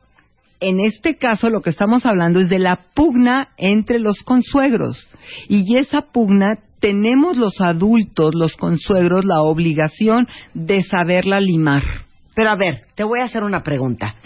en 0.61 0.81
este 0.81 1.17
caso 1.17 1.51
lo 1.51 1.61
que 1.61 1.71
estamos 1.71 2.07
hablando 2.07 2.41
es 2.41 2.49
de 2.49 2.59
la 2.59 2.87
pugna 2.95 3.49
entre 3.57 3.99
los 3.99 4.17
consuegros. 4.23 5.09
Y 5.49 5.77
esa 5.77 6.03
pugna 6.13 6.59
tenemos 6.81 7.37
los 7.37 7.61
adultos, 7.61 8.35
los 8.35 8.57
consuegros, 8.57 9.25
la 9.25 9.41
obligación 9.43 10.29
de 10.53 10.83
saberla 10.83 11.41
limar. 11.41 11.83
Pero 12.35 12.51
a 12.51 12.57
ver, 12.57 12.83
te 12.95 13.05
voy 13.05 13.21
a 13.21 13.25
hacer 13.25 13.45
una 13.45 13.63
pregunta. 13.63 14.17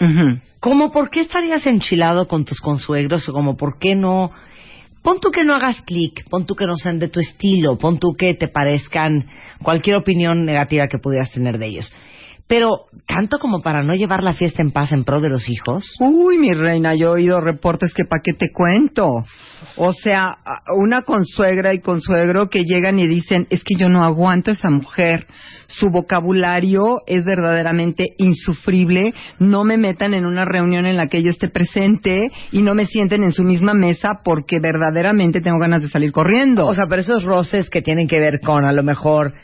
¿Cómo 0.59 0.91
por 0.91 1.09
qué 1.09 1.21
estarías 1.21 1.65
enchilado 1.67 2.27
con 2.27 2.43
tus 2.43 2.59
consuegros 2.59 3.27
o 3.29 3.33
como 3.33 3.55
por 3.55 3.77
qué 3.79 3.95
no 3.95 4.31
pon 5.01 5.19
tú 5.19 5.31
que 5.31 5.43
no 5.43 5.55
hagas 5.55 5.81
clic, 5.83 6.27
pon 6.29 6.45
tú 6.45 6.55
que 6.55 6.65
no 6.65 6.75
sean 6.75 6.99
de 6.99 7.07
tu 7.07 7.19
estilo, 7.19 7.77
pon 7.77 7.99
tú 7.99 8.13
que 8.17 8.33
te 8.33 8.47
parezcan 8.47 9.25
cualquier 9.63 9.97
opinión 9.97 10.45
negativa 10.45 10.87
que 10.87 10.97
pudieras 10.97 11.31
tener 11.31 11.57
de 11.57 11.67
ellos. 11.67 11.93
Pero 12.49 12.85
tanto 13.05 13.37
como 13.37 13.61
para 13.61 13.83
no 13.83 13.93
llevar 13.93 14.23
la 14.23 14.33
fiesta 14.33 14.63
en 14.63 14.71
paz 14.71 14.91
en 14.91 15.03
pro 15.03 15.21
de 15.21 15.29
los 15.29 15.47
hijos. 15.47 15.85
Uy, 15.99 16.39
mi 16.39 16.51
reina, 16.51 16.95
yo 16.95 17.09
he 17.09 17.21
oído 17.21 17.39
reportes 17.41 17.93
que 17.93 18.05
pa' 18.05 18.21
qué 18.23 18.33
te 18.33 18.47
cuento. 18.51 19.23
O 19.75 19.93
sea, 19.93 20.29
a- 20.43 20.63
una 20.75 21.03
consuegra 21.03 21.75
y 21.75 21.79
consuegro 21.79 22.49
que 22.49 22.63
llegan 22.63 22.97
y 22.97 23.07
dicen, 23.07 23.45
es 23.51 23.63
que 23.63 23.75
yo 23.77 23.87
no 23.87 24.03
aguanto 24.03 24.49
a 24.49 24.55
esa 24.55 24.71
mujer. 24.71 25.27
Su 25.67 25.91
vocabulario 25.91 27.01
es 27.05 27.23
verdaderamente 27.23 28.15
insufrible. 28.17 29.13
No 29.37 29.63
me 29.63 29.77
metan 29.77 30.15
en 30.15 30.25
una 30.25 30.43
reunión 30.43 30.87
en 30.87 30.97
la 30.97 31.05
que 31.05 31.19
ella 31.19 31.29
esté 31.29 31.49
presente 31.49 32.31
y 32.51 32.63
no 32.63 32.73
me 32.73 32.87
sienten 32.87 33.21
en 33.21 33.31
su 33.31 33.43
misma 33.43 33.75
mesa 33.75 34.21
porque 34.25 34.59
verdaderamente 34.59 35.39
tengo 35.41 35.59
ganas 35.59 35.83
de 35.83 35.89
salir 35.89 36.11
corriendo. 36.11 36.65
O 36.65 36.73
sea, 36.73 36.85
pero 36.89 37.01
esos 37.03 37.23
roces 37.23 37.69
que 37.69 37.83
tienen 37.83 38.07
que 38.07 38.19
ver 38.19 38.39
con 38.41 38.65
a 38.65 38.73
lo 38.73 38.81
mejor 38.81 39.35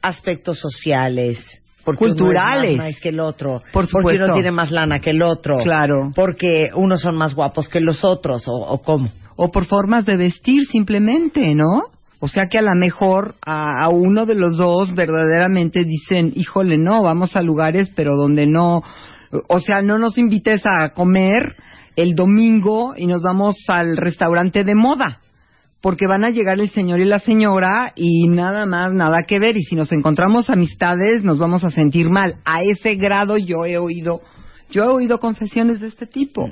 aspectos 0.00 0.58
sociales, 0.58 1.38
porque 1.84 1.98
Culturales. 2.06 2.62
uno 2.62 2.72
es 2.72 2.76
más 2.78 2.86
nice 2.86 3.00
que 3.02 3.08
el 3.10 3.20
otro, 3.20 3.62
Por 3.72 3.88
porque 3.90 4.16
uno 4.16 4.32
tiene 4.34 4.50
más 4.50 4.70
lana 4.70 5.00
que 5.00 5.10
el 5.10 5.22
otro, 5.22 5.58
Claro. 5.62 6.12
porque 6.14 6.70
unos 6.74 7.00
son 7.02 7.16
más 7.16 7.34
guapos 7.34 7.68
que 7.68 7.80
los 7.80 8.04
otros, 8.04 8.46
o, 8.48 8.52
o 8.54 8.82
cómo. 8.82 9.10
o 9.36 9.50
por 9.50 9.64
formas 9.66 10.04
de 10.06 10.16
vestir 10.16 10.66
simplemente, 10.66 11.54
¿no? 11.54 11.84
O 12.20 12.28
sea 12.28 12.46
que 12.48 12.56
a 12.58 12.62
lo 12.62 12.74
mejor 12.74 13.34
a, 13.44 13.84
a 13.84 13.88
uno 13.90 14.24
de 14.24 14.34
los 14.34 14.56
dos 14.56 14.94
verdaderamente 14.94 15.84
dicen, 15.84 16.32
híjole, 16.34 16.78
no, 16.78 17.02
vamos 17.02 17.36
a 17.36 17.42
lugares 17.42 17.90
pero 17.94 18.16
donde 18.16 18.46
no, 18.46 18.82
o 19.48 19.60
sea, 19.60 19.82
no 19.82 19.98
nos 19.98 20.16
invites 20.16 20.62
a 20.64 20.88
comer 20.90 21.56
el 21.96 22.14
domingo 22.14 22.94
y 22.96 23.06
nos 23.06 23.20
vamos 23.20 23.56
al 23.68 23.96
restaurante 23.96 24.64
de 24.64 24.74
moda. 24.74 25.18
Porque 25.84 26.06
van 26.06 26.24
a 26.24 26.30
llegar 26.30 26.58
el 26.58 26.70
señor 26.70 27.00
y 27.00 27.04
la 27.04 27.18
señora 27.18 27.92
y 27.94 28.26
nada 28.28 28.64
más, 28.64 28.94
nada 28.94 29.24
que 29.28 29.38
ver. 29.38 29.58
Y 29.58 29.64
si 29.64 29.76
nos 29.76 29.92
encontramos 29.92 30.48
amistades, 30.48 31.22
nos 31.22 31.36
vamos 31.36 31.62
a 31.62 31.70
sentir 31.70 32.08
mal. 32.08 32.36
A 32.46 32.62
ese 32.62 32.94
grado 32.94 33.36
yo 33.36 33.66
he 33.66 33.76
oído, 33.76 34.22
yo 34.70 34.84
he 34.84 34.88
oído 34.88 35.20
confesiones 35.20 35.80
de 35.80 35.88
este 35.88 36.06
tipo. 36.06 36.50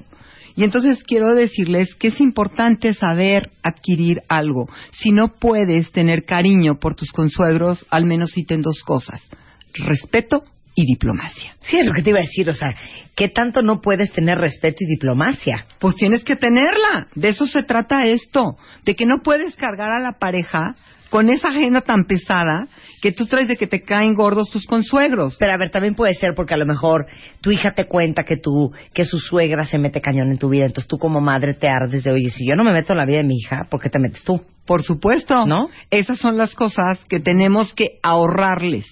Y 0.55 0.65
entonces 0.65 1.03
quiero 1.03 1.35
decirles 1.35 1.95
que 1.95 2.09
es 2.09 2.21
importante 2.21 2.93
saber 2.93 3.53
adquirir 3.63 4.21
algo. 4.29 4.69
Si 5.01 5.13
no 5.13 5.29
puedes 5.29 5.91
tener 5.93 6.27
cariño 6.27 6.79
por 6.79 6.95
tus 6.95 7.11
consuegros, 7.11 7.87
al 7.89 8.05
menos 8.05 8.33
citen 8.33 8.61
dos 8.61 8.83
cosas. 8.83 9.27
Respeto 9.73 10.45
y 10.75 10.87
diplomacia. 10.87 11.57
Sí, 11.61 11.79
es 11.79 11.87
lo 11.87 11.93
que 11.93 12.03
te 12.03 12.11
iba 12.11 12.19
a 12.19 12.23
decir, 12.23 12.49
o 12.49 12.55
sea, 12.55 12.75
¿qué 13.15 13.29
tanto 13.29 13.63
no 13.63 13.81
puedes 13.81 14.13
tener 14.13 14.39
respeto 14.39 14.79
y 14.81 14.87
diplomacia? 14.87 15.67
Pues 15.79 15.97
tienes 15.97 16.25
que 16.25 16.37
tenerla. 16.37 17.09
De 17.15 17.29
eso 17.29 17.47
se 17.47 17.63
trata 17.63 18.05
esto. 18.05 18.57
De 18.85 18.97
que 18.97 19.07
no 19.07 19.19
puedes 19.23 19.55
cargar 19.57 19.91
a 19.91 20.01
la 20.01 20.19
pareja 20.19 20.75
con 21.13 21.29
esa 21.29 21.49
agenda 21.49 21.83
tan 21.83 22.07
pesada 22.07 22.67
que 23.03 23.13
tú 23.13 23.27
traes 23.27 23.47
de 23.47 23.59
que 23.59 23.67
te 23.67 23.83
caen 23.83 24.15
gordos 24.15 24.49
tus 24.49 24.65
consuegros. 24.65 25.37
Pero 25.39 25.53
a 25.53 25.59
ver, 25.59 25.71
también 25.71 25.95
puede 25.95 26.15
ser 26.15 26.31
porque 26.35 26.55
a 26.55 26.57
lo 26.57 26.65
mejor 26.65 27.05
tu 27.43 27.51
hija 27.51 27.75
te 27.77 27.85
cuenta 27.85 28.25
que 28.25 28.39
tú, 28.39 28.73
que 28.95 29.05
su 29.05 29.19
suegra 29.19 29.65
se 29.65 29.77
mete 29.79 30.01
cañón 30.01 30.31
en 30.31 30.39
tu 30.39 30.49
vida, 30.49 30.65
entonces 30.65 30.89
tú 30.89 30.97
como 30.97 31.21
madre 31.21 31.53
te 31.53 31.69
ardes 31.69 32.05
de, 32.05 32.13
oye, 32.13 32.31
si 32.31 32.49
yo 32.49 32.57
no 32.57 32.65
me 32.65 32.73
meto 32.73 32.95
en 32.95 32.99
la 32.99 33.05
vida 33.05 33.19
de 33.19 33.25
mi 33.25 33.35
hija, 33.35 33.67
¿por 33.69 33.79
qué 33.79 33.91
te 33.91 33.99
metes 33.99 34.25
tú? 34.25 34.41
Por 34.67 34.83
supuesto. 34.83 35.47
¿No? 35.47 35.69
Esas 35.91 36.19
son 36.19 36.39
las 36.39 36.55
cosas 36.55 37.05
que 37.11 37.21
tenemos 37.21 37.75
que 37.75 37.99
ahorrarles. 38.03 38.87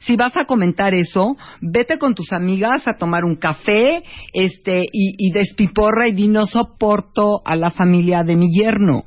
Si 0.00 0.16
vas 0.16 0.36
a 0.36 0.44
comentar 0.44 0.94
eso, 0.94 1.36
vete 1.60 1.98
con 1.98 2.14
tus 2.14 2.32
amigas 2.32 2.86
a 2.86 2.94
tomar 2.96 3.24
un 3.24 3.36
café, 3.36 4.02
este, 4.32 4.82
y, 4.92 5.14
y 5.18 5.32
despiporra 5.32 6.08
y 6.08 6.12
di 6.12 6.28
no 6.28 6.46
soporto 6.46 7.40
a 7.44 7.56
la 7.56 7.70
familia 7.70 8.22
de 8.24 8.36
mi 8.36 8.48
yerno. 8.52 9.04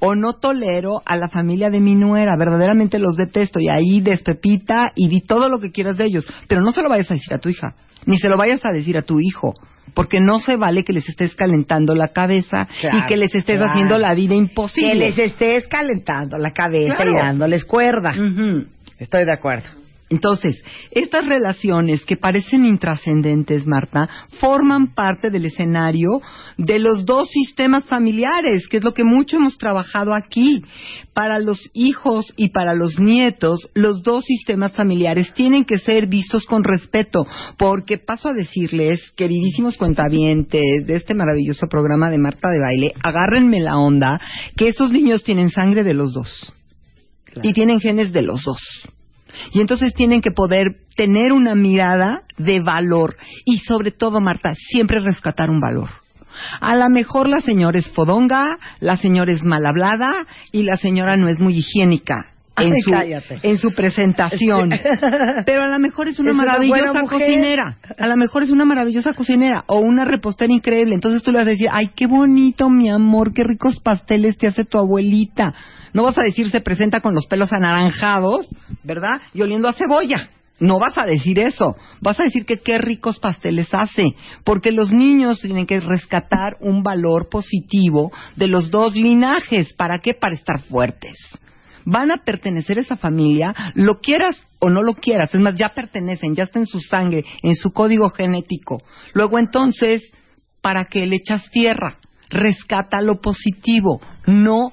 O 0.00 0.14
no 0.16 0.34
tolero 0.34 1.02
a 1.06 1.16
la 1.16 1.28
familia 1.28 1.70
de 1.70 1.80
mi 1.80 1.94
nuera, 1.94 2.36
verdaderamente 2.36 2.98
los 2.98 3.16
detesto. 3.16 3.60
Y 3.60 3.68
ahí 3.68 4.00
despepita 4.00 4.92
y 4.96 5.08
di 5.08 5.20
todo 5.20 5.48
lo 5.48 5.60
que 5.60 5.70
quieras 5.70 5.96
de 5.96 6.06
ellos. 6.06 6.26
Pero 6.48 6.62
no 6.62 6.72
se 6.72 6.82
lo 6.82 6.88
vayas 6.88 7.10
a 7.10 7.14
decir 7.14 7.32
a 7.32 7.38
tu 7.38 7.48
hija, 7.48 7.74
ni 8.04 8.18
se 8.18 8.28
lo 8.28 8.36
vayas 8.36 8.64
a 8.66 8.70
decir 8.72 8.98
a 8.98 9.02
tu 9.02 9.20
hijo. 9.20 9.54
Porque 9.94 10.18
no 10.20 10.40
se 10.40 10.56
vale 10.56 10.82
que 10.82 10.92
les 10.92 11.08
estés 11.08 11.34
calentando 11.36 11.94
la 11.94 12.08
cabeza 12.08 12.66
Claro, 12.80 12.98
y 12.98 13.02
que 13.06 13.16
les 13.16 13.34
estés 13.34 13.58
claro. 13.58 13.70
haciendo 13.70 13.98
la 13.98 14.14
vida 14.14 14.34
imposible. 14.34 14.92
Que 14.92 14.98
les 14.98 15.18
estés 15.18 15.68
calentando 15.68 16.36
la 16.38 16.50
cabeza 16.50 16.96
Claro. 16.96 17.12
y 17.12 17.14
dándoles 17.14 17.64
cuerda. 17.64 18.12
Estoy 18.98 19.24
de 19.24 19.32
acuerdo. 19.32 19.66
Entonces, 20.10 20.62
estas 20.90 21.24
relaciones 21.24 22.04
que 22.04 22.16
parecen 22.16 22.66
intrascendentes, 22.66 23.66
Marta, 23.66 24.08
forman 24.38 24.94
parte 24.94 25.30
del 25.30 25.46
escenario 25.46 26.20
de 26.58 26.78
los 26.78 27.06
dos 27.06 27.28
sistemas 27.28 27.84
familiares, 27.86 28.68
que 28.68 28.76
es 28.76 28.84
lo 28.84 28.92
que 28.92 29.02
mucho 29.02 29.38
hemos 29.38 29.56
trabajado 29.56 30.12
aquí. 30.12 30.62
Para 31.14 31.38
los 31.38 31.58
hijos 31.72 32.26
y 32.36 32.50
para 32.50 32.74
los 32.74 32.98
nietos, 32.98 33.68
los 33.72 34.02
dos 34.02 34.24
sistemas 34.24 34.74
familiares 34.74 35.32
tienen 35.32 35.64
que 35.64 35.78
ser 35.78 36.06
vistos 36.06 36.44
con 36.44 36.64
respeto, 36.64 37.26
porque 37.56 37.96
paso 37.96 38.28
a 38.28 38.34
decirles, 38.34 39.00
queridísimos 39.16 39.78
cuentavientes 39.78 40.86
de 40.86 40.96
este 40.96 41.14
maravilloso 41.14 41.66
programa 41.66 42.10
de 42.10 42.18
Marta 42.18 42.50
de 42.50 42.60
Baile, 42.60 42.92
agárrenme 43.02 43.60
la 43.60 43.78
onda, 43.78 44.20
que 44.56 44.68
esos 44.68 44.90
niños 44.90 45.22
tienen 45.22 45.50
sangre 45.50 45.82
de 45.82 45.94
los 45.94 46.12
dos. 46.12 46.54
Y 47.42 47.52
tienen 47.52 47.80
genes 47.80 48.12
de 48.12 48.22
los 48.22 48.42
dos. 48.44 48.60
Y 49.52 49.60
entonces 49.60 49.94
tienen 49.94 50.20
que 50.20 50.30
poder 50.30 50.76
tener 50.96 51.32
una 51.32 51.54
mirada 51.54 52.22
de 52.38 52.60
valor 52.60 53.16
y 53.44 53.58
sobre 53.58 53.90
todo, 53.90 54.20
Marta, 54.20 54.54
siempre 54.54 55.00
rescatar 55.00 55.50
un 55.50 55.60
valor. 55.60 55.90
A 56.60 56.76
lo 56.76 56.88
mejor 56.90 57.28
la 57.28 57.40
señora 57.40 57.78
es 57.78 57.90
fodonga, 57.92 58.58
la 58.80 58.96
señora 58.96 59.32
es 59.32 59.44
mal 59.44 59.64
hablada 59.66 60.10
y 60.50 60.64
la 60.64 60.76
señora 60.76 61.16
no 61.16 61.28
es 61.28 61.40
muy 61.40 61.56
higiénica 61.56 62.34
en 62.56 62.72
Ay, 62.72 62.80
su, 62.82 63.34
en 63.42 63.58
su 63.58 63.74
presentación. 63.74 64.70
Pero 65.46 65.64
a 65.64 65.68
lo 65.68 65.78
mejor 65.78 66.08
es 66.08 66.18
una 66.20 66.30
Es 66.30 66.36
maravillosa 66.36 67.02
cocinera. 67.06 67.78
A 67.98 68.06
lo 68.06 68.16
mejor 68.16 68.44
es 68.44 68.50
una 68.50 68.64
maravillosa 68.64 69.12
cocinera 69.14 69.64
o 69.66 69.80
una 69.80 70.04
repostera 70.04 70.52
increíble. 70.52 70.94
Entonces 70.94 71.22
tú 71.22 71.32
le 71.32 71.38
vas 71.38 71.46
a 71.46 71.50
decir, 71.50 71.68
ay, 71.70 71.90
qué 71.96 72.06
bonito, 72.06 72.70
mi 72.70 72.90
amor, 72.90 73.32
qué 73.32 73.42
ricos 73.42 73.80
pasteles 73.80 74.38
te 74.38 74.46
hace 74.46 74.64
tu 74.64 74.78
abuelita. 74.78 75.52
No 75.94 76.02
vas 76.02 76.18
a 76.18 76.22
decir 76.22 76.50
se 76.50 76.60
presenta 76.60 77.00
con 77.00 77.14
los 77.14 77.26
pelos 77.26 77.52
anaranjados, 77.52 78.46
¿verdad? 78.82 79.22
Y 79.32 79.40
oliendo 79.40 79.68
a 79.68 79.72
cebolla. 79.72 80.28
No 80.60 80.78
vas 80.78 80.98
a 80.98 81.06
decir 81.06 81.38
eso. 81.38 81.76
Vas 82.00 82.20
a 82.20 82.24
decir 82.24 82.44
que 82.44 82.58
qué 82.58 82.78
ricos 82.78 83.18
pasteles 83.18 83.72
hace. 83.72 84.14
Porque 84.44 84.70
los 84.72 84.92
niños 84.92 85.40
tienen 85.40 85.66
que 85.66 85.80
rescatar 85.80 86.56
un 86.60 86.82
valor 86.82 87.28
positivo 87.30 88.12
de 88.36 88.48
los 88.48 88.70
dos 88.70 88.94
linajes. 88.94 89.72
¿Para 89.72 89.98
qué? 90.00 90.14
Para 90.14 90.34
estar 90.34 90.60
fuertes 90.60 91.16
van 91.84 92.10
a 92.10 92.18
pertenecer 92.24 92.78
a 92.78 92.80
esa 92.80 92.96
familia, 92.96 93.54
lo 93.74 94.00
quieras 94.00 94.36
o 94.58 94.70
no 94.70 94.80
lo 94.80 94.94
quieras, 94.94 95.34
es 95.34 95.40
más, 95.40 95.54
ya 95.54 95.74
pertenecen, 95.74 96.34
ya 96.34 96.44
está 96.44 96.58
en 96.58 96.66
su 96.66 96.80
sangre, 96.80 97.24
en 97.42 97.54
su 97.54 97.72
código 97.72 98.08
genético. 98.10 98.82
Luego 99.12 99.38
entonces, 99.38 100.02
¿para 100.62 100.86
qué 100.86 101.06
le 101.06 101.16
echas 101.16 101.50
tierra? 101.50 101.98
Rescata 102.30 103.02
lo 103.02 103.20
positivo, 103.20 104.00
no 104.26 104.72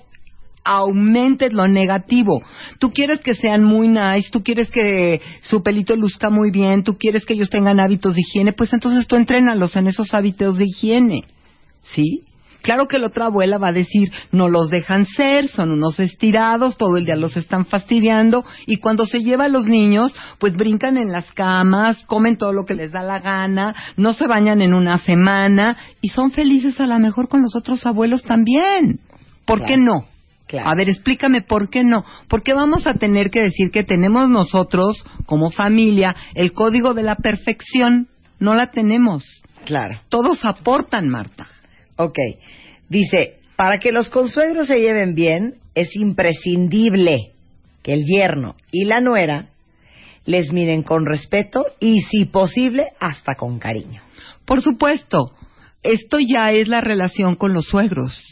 aumentes 0.63 1.53
lo 1.53 1.67
negativo. 1.67 2.41
Tú 2.79 2.91
quieres 2.91 3.19
que 3.19 3.33
sean 3.33 3.63
muy 3.63 3.87
nice, 3.87 4.29
tú 4.31 4.43
quieres 4.43 4.69
que 4.69 5.21
su 5.41 5.63
pelito 5.63 5.95
luzca 5.95 6.29
muy 6.29 6.51
bien, 6.51 6.83
tú 6.83 6.97
quieres 6.97 7.25
que 7.25 7.33
ellos 7.33 7.49
tengan 7.49 7.79
hábitos 7.79 8.15
de 8.15 8.21
higiene, 8.21 8.53
pues 8.53 8.73
entonces 8.73 9.07
tú 9.07 9.15
entrénalos 9.15 9.75
en 9.75 9.87
esos 9.87 10.13
hábitos 10.13 10.57
de 10.57 10.65
higiene. 10.65 11.23
¿Sí? 11.81 12.23
Claro 12.61 12.87
que 12.87 12.99
la 12.99 13.07
otra 13.07 13.25
abuela 13.25 13.57
va 13.57 13.69
a 13.69 13.73
decir, 13.73 14.11
no 14.31 14.47
los 14.47 14.69
dejan 14.69 15.07
ser, 15.07 15.47
son 15.47 15.71
unos 15.71 15.99
estirados, 15.99 16.77
todo 16.77 16.97
el 16.97 17.05
día 17.05 17.15
los 17.15 17.35
están 17.35 17.65
fastidiando 17.65 18.45
y 18.67 18.77
cuando 18.77 19.05
se 19.05 19.19
lleva 19.19 19.45
a 19.45 19.49
los 19.49 19.65
niños, 19.65 20.13
pues 20.37 20.53
brincan 20.53 20.97
en 20.97 21.11
las 21.11 21.31
camas, 21.33 22.03
comen 22.05 22.37
todo 22.37 22.53
lo 22.53 22.65
que 22.65 22.75
les 22.75 22.91
da 22.91 23.01
la 23.01 23.19
gana, 23.19 23.73
no 23.97 24.13
se 24.13 24.27
bañan 24.27 24.61
en 24.61 24.75
una 24.75 24.97
semana 24.97 25.75
y 26.01 26.09
son 26.09 26.31
felices 26.31 26.79
a 26.79 26.85
lo 26.85 26.99
mejor 26.99 27.27
con 27.29 27.41
los 27.41 27.55
otros 27.55 27.83
abuelos 27.85 28.21
también. 28.23 28.99
¿Por 29.45 29.65
qué 29.65 29.77
no? 29.77 30.10
Claro. 30.51 30.69
A 30.69 30.75
ver, 30.75 30.89
explícame 30.89 31.43
por 31.43 31.69
qué 31.69 31.81
no. 31.85 32.03
Porque 32.27 32.53
vamos 32.53 32.85
a 32.85 32.95
tener 32.95 33.29
que 33.29 33.39
decir 33.39 33.71
que 33.71 33.85
tenemos 33.85 34.27
nosotros, 34.27 35.01
como 35.25 35.49
familia, 35.49 36.13
el 36.35 36.51
código 36.51 36.93
de 36.93 37.03
la 37.03 37.15
perfección. 37.15 38.09
No 38.37 38.53
la 38.53 38.67
tenemos. 38.67 39.23
Claro. 39.63 40.01
Todos 40.09 40.43
aportan, 40.43 41.07
Marta. 41.07 41.47
Ok. 41.95 42.17
Dice, 42.89 43.37
para 43.55 43.79
que 43.79 43.93
los 43.93 44.09
consuegros 44.09 44.67
se 44.67 44.81
lleven 44.81 45.13
bien, 45.13 45.55
es 45.73 45.95
imprescindible 45.95 47.31
que 47.81 47.93
el 47.93 48.03
yerno 48.05 48.55
y 48.73 48.83
la 48.83 48.99
nuera 48.99 49.51
les 50.25 50.51
miren 50.51 50.83
con 50.83 51.05
respeto 51.05 51.63
y, 51.79 52.01
si 52.01 52.25
posible, 52.25 52.87
hasta 52.99 53.35
con 53.35 53.57
cariño. 53.57 54.01
Por 54.43 54.61
supuesto, 54.61 55.31
esto 55.81 56.17
ya 56.19 56.51
es 56.51 56.67
la 56.67 56.81
relación 56.81 57.35
con 57.35 57.53
los 57.53 57.67
suegros. 57.67 58.30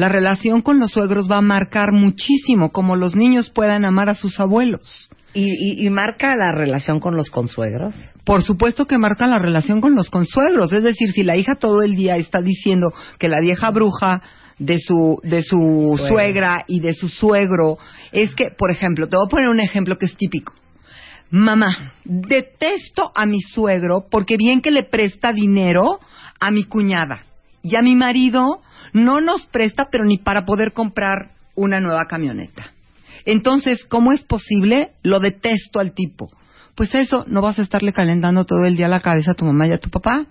La 0.00 0.08
relación 0.08 0.62
con 0.62 0.78
los 0.78 0.92
suegros 0.92 1.30
va 1.30 1.36
a 1.36 1.42
marcar 1.42 1.92
muchísimo 1.92 2.72
cómo 2.72 2.96
los 2.96 3.14
niños 3.14 3.50
puedan 3.50 3.84
amar 3.84 4.08
a 4.08 4.14
sus 4.14 4.40
abuelos. 4.40 5.10
¿Y, 5.34 5.42
y, 5.42 5.86
y 5.86 5.90
marca 5.90 6.34
la 6.34 6.52
relación 6.52 7.00
con 7.00 7.16
los 7.16 7.28
consuegros? 7.28 7.94
Por 8.24 8.42
supuesto 8.42 8.86
que 8.86 8.96
marca 8.96 9.26
la 9.26 9.38
relación 9.38 9.82
con 9.82 9.94
los 9.94 10.08
consuegros. 10.08 10.72
Es 10.72 10.84
decir, 10.84 11.12
si 11.12 11.22
la 11.22 11.36
hija 11.36 11.56
todo 11.56 11.82
el 11.82 11.96
día 11.96 12.16
está 12.16 12.40
diciendo 12.40 12.94
que 13.18 13.28
la 13.28 13.40
vieja 13.40 13.70
bruja 13.72 14.22
de 14.58 14.78
su 14.78 15.20
de 15.22 15.42
su 15.42 15.96
Suegra. 15.98 16.08
suegra 16.08 16.64
y 16.66 16.80
de 16.80 16.94
su 16.94 17.08
suegro 17.08 17.76
es 18.10 18.34
que, 18.34 18.52
por 18.56 18.70
ejemplo, 18.70 19.06
te 19.06 19.18
voy 19.18 19.26
a 19.26 19.28
poner 19.28 19.50
un 19.50 19.60
ejemplo 19.60 19.98
que 19.98 20.06
es 20.06 20.16
típico. 20.16 20.54
Mamá, 21.30 21.92
detesto 22.06 23.12
a 23.14 23.26
mi 23.26 23.42
suegro 23.42 24.06
porque 24.10 24.38
bien 24.38 24.62
que 24.62 24.70
le 24.70 24.82
presta 24.82 25.30
dinero 25.34 26.00
a 26.40 26.50
mi 26.50 26.64
cuñada 26.64 27.26
y 27.62 27.76
a 27.76 27.82
mi 27.82 27.94
marido 27.96 28.60
no 28.92 29.20
nos 29.20 29.46
presta 29.46 29.88
pero 29.90 30.04
ni 30.04 30.18
para 30.18 30.44
poder 30.44 30.72
comprar 30.72 31.30
una 31.54 31.80
nueva 31.80 32.06
camioneta. 32.06 32.72
Entonces, 33.24 33.84
¿cómo 33.88 34.12
es 34.12 34.22
posible? 34.24 34.92
Lo 35.02 35.20
detesto 35.20 35.78
al 35.80 35.92
tipo. 35.92 36.30
Pues 36.74 36.94
eso, 36.94 37.24
no 37.28 37.42
vas 37.42 37.58
a 37.58 37.62
estarle 37.62 37.92
calentando 37.92 38.44
todo 38.44 38.64
el 38.64 38.76
día 38.76 38.88
la 38.88 39.00
cabeza 39.00 39.32
a 39.32 39.34
tu 39.34 39.44
mamá 39.44 39.68
y 39.68 39.72
a 39.72 39.78
tu 39.78 39.90
papá. 39.90 40.26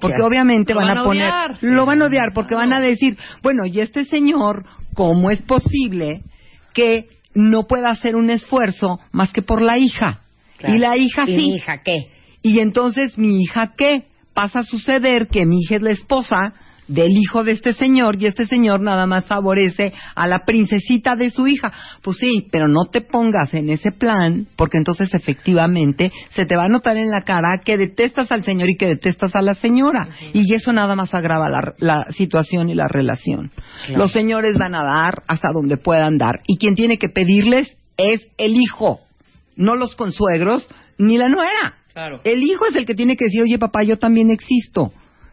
Porque 0.00 0.18
Ya. 0.18 0.24
obviamente 0.24 0.72
Lo 0.72 0.78
van, 0.80 0.88
van 0.88 0.98
a 0.98 1.00
a 1.00 1.04
poner, 1.04 1.26
odiar. 1.28 1.58
lo 1.62 1.84
van 1.86 2.00
a 2.02 2.06
odiar 2.06 2.32
porque 2.32 2.54
van 2.54 2.72
a 2.72 2.80
decir, 2.80 3.18
bueno, 3.42 3.66
y 3.66 3.80
este 3.80 4.04
señor, 4.04 4.64
¿cómo 4.94 5.30
es 5.30 5.42
posible 5.42 6.22
que 6.72 7.08
no 7.34 7.64
pueda 7.66 7.90
hacer 7.90 8.16
un 8.16 8.30
esfuerzo 8.30 9.00
más 9.12 9.32
que 9.32 9.42
por 9.42 9.60
la 9.62 9.78
hija? 9.78 10.20
Claro. 10.58 10.74
Y 10.74 10.78
la 10.78 10.96
hija 10.96 11.24
¿Y 11.24 11.26
sí. 11.26 11.36
mi 11.36 11.56
hija 11.56 11.82
qué? 11.82 11.96
Y 12.42 12.60
entonces 12.60 13.18
mi 13.18 13.42
hija 13.42 13.74
qué? 13.76 14.04
Pasa 14.32 14.60
a 14.60 14.64
suceder 14.64 15.26
que 15.26 15.44
mi 15.44 15.58
hija 15.60 15.76
es 15.76 15.82
la 15.82 15.90
esposa 15.90 16.54
del 16.90 17.12
hijo 17.16 17.44
de 17.44 17.52
este 17.52 17.72
señor 17.72 18.16
y 18.20 18.26
este 18.26 18.46
señor 18.46 18.80
nada 18.80 19.06
más 19.06 19.26
favorece 19.26 19.92
a 20.14 20.26
la 20.26 20.40
princesita 20.44 21.14
de 21.14 21.30
su 21.30 21.46
hija. 21.46 21.72
Pues 22.02 22.16
sí, 22.18 22.48
pero 22.50 22.66
no 22.66 22.86
te 22.90 23.00
pongas 23.00 23.54
en 23.54 23.70
ese 23.70 23.92
plan 23.92 24.48
porque 24.56 24.78
entonces 24.78 25.14
efectivamente 25.14 26.10
se 26.30 26.46
te 26.46 26.56
va 26.56 26.64
a 26.64 26.68
notar 26.68 26.96
en 26.96 27.10
la 27.10 27.22
cara 27.22 27.60
que 27.64 27.76
detestas 27.76 28.32
al 28.32 28.42
señor 28.42 28.70
y 28.70 28.76
que 28.76 28.86
detestas 28.86 29.36
a 29.36 29.42
la 29.42 29.54
señora. 29.54 30.08
Y 30.32 30.52
eso 30.52 30.72
nada 30.72 30.96
más 30.96 31.14
agrava 31.14 31.48
la, 31.48 31.74
la 31.78 32.06
situación 32.10 32.68
y 32.68 32.74
la 32.74 32.88
relación. 32.88 33.52
Claro. 33.86 34.00
Los 34.00 34.12
señores 34.12 34.58
van 34.58 34.74
a 34.74 34.82
dar 34.82 35.22
hasta 35.28 35.52
donde 35.52 35.76
puedan 35.76 36.18
dar 36.18 36.40
y 36.46 36.58
quien 36.58 36.74
tiene 36.74 36.98
que 36.98 37.08
pedirles 37.08 37.76
es 37.96 38.26
el 38.36 38.56
hijo, 38.56 39.00
no 39.54 39.76
los 39.76 39.94
consuegros 39.94 40.66
ni 40.98 41.18
la 41.18 41.28
nuera. 41.28 41.76
Claro. 41.92 42.20
El 42.24 42.42
hijo 42.42 42.66
es 42.66 42.74
el 42.74 42.86
que 42.86 42.94
tiene 42.94 43.16
que 43.16 43.26
decir, 43.26 43.42
oye 43.42 43.58
papá, 43.58 43.84
yo 43.84 43.96
también 43.98 44.30
existo. 44.30 44.92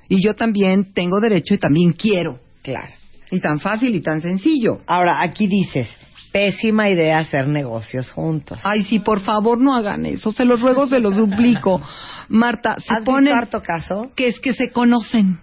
Y 0.10 0.24
yo 0.24 0.36
también 0.36 0.94
tengo 0.94 1.20
derecho 1.20 1.54
y 1.54 1.58
también 1.58 1.94
quiero. 1.94 2.40
Claro. 2.62 2.94
Y 3.32 3.40
tan 3.40 3.60
fácil 3.60 3.94
y 3.96 4.02
tan 4.02 4.22
sencillo. 4.22 4.82
Ahora, 4.88 5.22
aquí 5.22 5.48
dices, 5.48 5.90
pésima 6.32 6.90
idea 6.90 7.20
hacer 7.20 7.48
negocios 7.48 8.12
juntos. 8.12 8.60
Ay, 8.64 8.84
sí, 8.86 9.00
por 9.00 9.20
favor 9.20 9.60
no 9.60 9.76
hagan 9.76 10.06
eso. 10.06 10.32
Se 10.32 10.46
los 10.46 10.62
ruego, 10.62 10.88
se 10.88 11.00
los 11.00 11.16
duplico. 11.16 11.82
Marta, 12.30 12.76
se 12.80 12.94
¿Has 12.94 13.06
ponen 13.06 13.34
visto 13.34 13.58
harto 13.58 13.62
caso? 13.62 14.12
que 14.16 14.28
es 14.28 14.40
que 14.40 14.54
se 14.54 14.72
conocen 14.72 15.40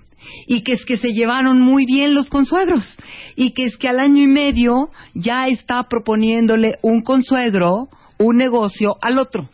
y 0.46 0.62
que 0.62 0.72
es 0.72 0.84
que 0.84 0.96
se 0.96 1.12
llevaron 1.12 1.60
muy 1.60 1.84
bien 1.84 2.14
los 2.14 2.30
consuegros 2.30 2.96
y 3.36 3.52
que 3.52 3.64
es 3.66 3.76
que 3.76 3.88
al 3.88 4.00
año 4.00 4.22
y 4.22 4.26
medio 4.26 4.90
ya 5.14 5.48
está 5.48 5.82
proponiéndole 5.84 6.78
un 6.82 7.02
consuegro 7.02 7.88
un 8.18 8.36
negocio 8.36 8.96
al 9.02 9.18
otro. 9.18 9.48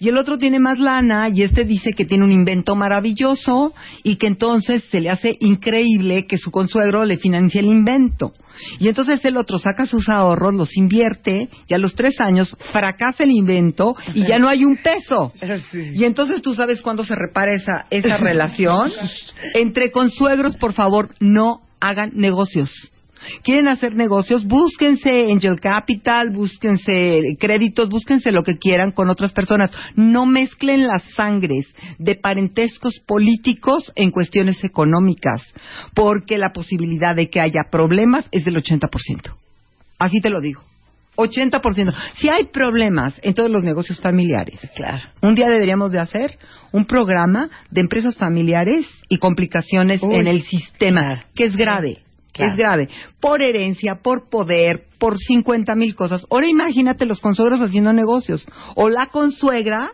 Y 0.00 0.08
el 0.08 0.16
otro 0.16 0.38
tiene 0.38 0.58
más 0.58 0.78
lana 0.78 1.28
y 1.28 1.42
este 1.42 1.64
dice 1.64 1.92
que 1.92 2.06
tiene 2.06 2.24
un 2.24 2.32
invento 2.32 2.74
maravilloso 2.74 3.74
y 4.02 4.16
que 4.16 4.26
entonces 4.26 4.82
se 4.90 5.00
le 5.00 5.10
hace 5.10 5.36
increíble 5.40 6.26
que 6.26 6.38
su 6.38 6.50
consuegro 6.50 7.04
le 7.04 7.18
financie 7.18 7.60
el 7.60 7.66
invento. 7.66 8.32
Y 8.78 8.88
entonces 8.88 9.22
el 9.24 9.36
otro 9.36 9.58
saca 9.58 9.86
sus 9.86 10.08
ahorros, 10.08 10.54
los 10.54 10.76
invierte 10.76 11.48
y 11.68 11.74
a 11.74 11.78
los 11.78 11.94
tres 11.94 12.18
años 12.20 12.56
fracasa 12.72 13.24
el 13.24 13.30
invento 13.30 13.94
y 14.14 14.26
ya 14.26 14.38
no 14.38 14.48
hay 14.48 14.64
un 14.64 14.78
peso. 14.78 15.32
Y 15.94 16.04
entonces 16.04 16.40
tú 16.40 16.54
sabes 16.54 16.80
cuándo 16.80 17.04
se 17.04 17.14
repara 17.14 17.52
esa, 17.52 17.86
esa 17.90 18.16
relación. 18.16 18.90
Entre 19.54 19.90
consuegros, 19.90 20.56
por 20.56 20.72
favor, 20.72 21.10
no 21.20 21.60
hagan 21.78 22.12
negocios. 22.14 22.70
Quieren 23.42 23.68
hacer 23.68 23.94
negocios, 23.94 24.44
búsquense 24.46 25.30
Angel 25.30 25.58
Capital, 25.60 26.30
búsquense 26.30 27.36
créditos, 27.38 27.88
búsquense 27.88 28.32
lo 28.32 28.42
que 28.42 28.58
quieran 28.58 28.92
con 28.92 29.10
otras 29.10 29.32
personas. 29.32 29.70
No 29.96 30.26
mezclen 30.26 30.86
las 30.86 31.02
sangres 31.14 31.66
de 31.98 32.14
parentescos 32.16 33.00
políticos 33.06 33.92
en 33.94 34.10
cuestiones 34.10 34.62
económicas, 34.64 35.42
porque 35.94 36.38
la 36.38 36.52
posibilidad 36.52 37.14
de 37.14 37.28
que 37.30 37.40
haya 37.40 37.64
problemas 37.70 38.26
es 38.30 38.44
del 38.44 38.56
80%. 38.56 39.34
Así 39.98 40.20
te 40.20 40.30
lo 40.30 40.40
digo. 40.40 40.62
80%. 41.16 41.92
Si 42.16 42.28
hay 42.28 42.46
problemas 42.46 43.20
en 43.22 43.34
todos 43.34 43.50
los 43.50 43.62
negocios 43.62 44.00
familiares, 44.00 44.60
Claro. 44.74 45.02
un 45.22 45.34
día 45.34 45.48
deberíamos 45.48 45.92
de 45.92 46.00
hacer 46.00 46.38
un 46.72 46.86
programa 46.86 47.50
de 47.70 47.80
empresas 47.82 48.16
familiares 48.16 48.86
y 49.08 49.18
complicaciones 49.18 50.02
Uy. 50.02 50.14
en 50.14 50.26
el 50.28 50.42
sistema, 50.42 51.24
que 51.34 51.44
es 51.44 51.56
grave. 51.56 51.98
Claro. 52.32 52.52
Es 52.52 52.56
grave. 52.56 52.88
Por 53.20 53.42
herencia, 53.42 53.96
por 54.02 54.28
poder, 54.28 54.86
por 54.98 55.18
50 55.18 55.74
mil 55.74 55.94
cosas. 55.94 56.26
Ahora 56.30 56.46
imagínate 56.46 57.06
los 57.06 57.20
consuegros 57.20 57.60
haciendo 57.60 57.92
negocios. 57.92 58.46
O 58.76 58.88
la 58.88 59.06
consuegra 59.06 59.92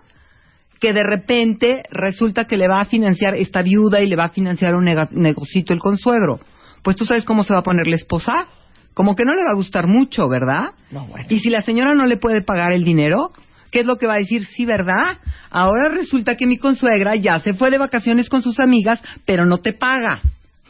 que 0.81 0.93
de 0.93 1.03
repente 1.03 1.83
resulta 1.91 2.45
que 2.45 2.57
le 2.57 2.69
va 2.69 2.81
a 2.81 2.85
financiar 2.85 3.35
esta 3.35 3.63
viuda 3.63 4.01
y 4.01 4.09
le 4.09 4.17
va 4.17 4.25
a 4.25 4.29
financiar 4.31 4.75
un 4.75 4.85
negocito 4.85 5.73
el 5.73 5.79
consuegro. 5.79 6.41
Pues 6.83 6.97
tú 6.97 7.05
sabes 7.05 7.25
cómo 7.25 7.45
se 7.45 7.55
va 7.55 7.61
a 7.61 7.65
poner 7.65 7.87
la 7.87 7.97
esposa. 7.97 8.47
Como 8.95 9.15
que 9.15 9.25
no 9.25 9.35
le 9.35 9.45
va 9.45 9.51
a 9.51 9.55
gustar 9.55 9.87
mucho, 9.87 10.29
¿verdad? 10.29 10.71
No, 10.91 11.07
bueno. 11.07 11.27
Y 11.29 11.41
si 11.41 11.51
la 11.51 11.63
señora 11.63 11.95
no 11.95 12.07
le 12.07 12.17
puede 12.17 12.43
pagar 12.43 12.73
el 12.73 12.85
dinero, 12.85 13.33
¿qué 13.71 13.81
es 13.81 13.87
lo 13.87 13.97
que 13.97 14.07
va 14.07 14.15
a 14.15 14.19
decir? 14.19 14.47
Sí, 14.47 14.65
¿verdad? 14.65 15.19
Ahora 15.51 15.89
resulta 15.89 16.37
que 16.37 16.47
mi 16.47 16.57
consuegra 16.57 17.15
ya 17.17 17.41
se 17.41 17.55
fue 17.55 17.71
de 17.71 17.79
vacaciones 17.79 18.29
con 18.29 18.43
sus 18.43 18.59
amigas, 18.61 19.03
pero 19.25 19.45
no 19.45 19.59
te 19.59 19.73
paga. 19.73 20.23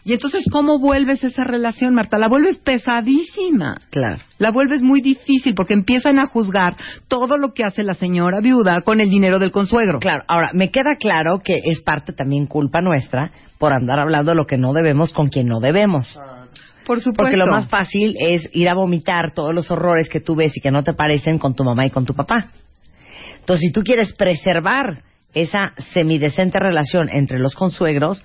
Y 0.06 0.12
entonces, 0.12 0.44
¿cómo 0.52 0.78
vuelves 0.78 1.24
esa 1.24 1.42
relación, 1.42 1.92
Marta? 1.92 2.16
La 2.16 2.28
vuelves 2.28 2.58
pesadísima. 2.58 3.76
Claro. 3.90 4.18
La 4.38 4.52
vuelves 4.52 4.80
muy 4.80 5.00
difícil 5.00 5.56
porque 5.56 5.74
empiezan 5.74 6.20
a 6.20 6.26
juzgar 6.26 6.76
todo 7.08 7.36
lo 7.36 7.52
que 7.52 7.64
hace 7.64 7.82
la 7.82 7.94
señora 7.94 8.38
viuda 8.40 8.82
con 8.82 9.00
el 9.00 9.10
dinero 9.10 9.40
del 9.40 9.50
consuegro. 9.50 9.98
Claro, 9.98 10.22
ahora, 10.28 10.50
me 10.54 10.70
queda 10.70 10.94
claro 10.94 11.40
que 11.44 11.60
es 11.64 11.82
parte 11.82 12.12
también 12.12 12.46
culpa 12.46 12.80
nuestra 12.80 13.32
por 13.58 13.72
andar 13.72 13.98
hablando 13.98 14.32
lo 14.36 14.46
que 14.46 14.56
no 14.56 14.72
debemos 14.72 15.12
con 15.12 15.28
quien 15.28 15.48
no 15.48 15.58
debemos. 15.58 16.20
Por 16.86 17.00
supuesto. 17.00 17.24
Porque 17.24 17.36
lo 17.36 17.48
más 17.48 17.68
fácil 17.68 18.14
es 18.20 18.48
ir 18.52 18.68
a 18.68 18.74
vomitar 18.74 19.34
todos 19.34 19.52
los 19.52 19.72
horrores 19.72 20.08
que 20.08 20.20
tú 20.20 20.36
ves 20.36 20.56
y 20.56 20.60
que 20.60 20.70
no 20.70 20.84
te 20.84 20.94
parecen 20.94 21.40
con 21.40 21.56
tu 21.56 21.64
mamá 21.64 21.84
y 21.84 21.90
con 21.90 22.06
tu 22.06 22.14
papá. 22.14 22.52
Entonces, 23.40 23.66
si 23.66 23.72
tú 23.72 23.82
quieres 23.82 24.12
preservar 24.12 25.02
esa 25.34 25.72
semidecente 25.92 26.60
relación 26.60 27.08
entre 27.08 27.40
los 27.40 27.56
consuegros, 27.56 28.22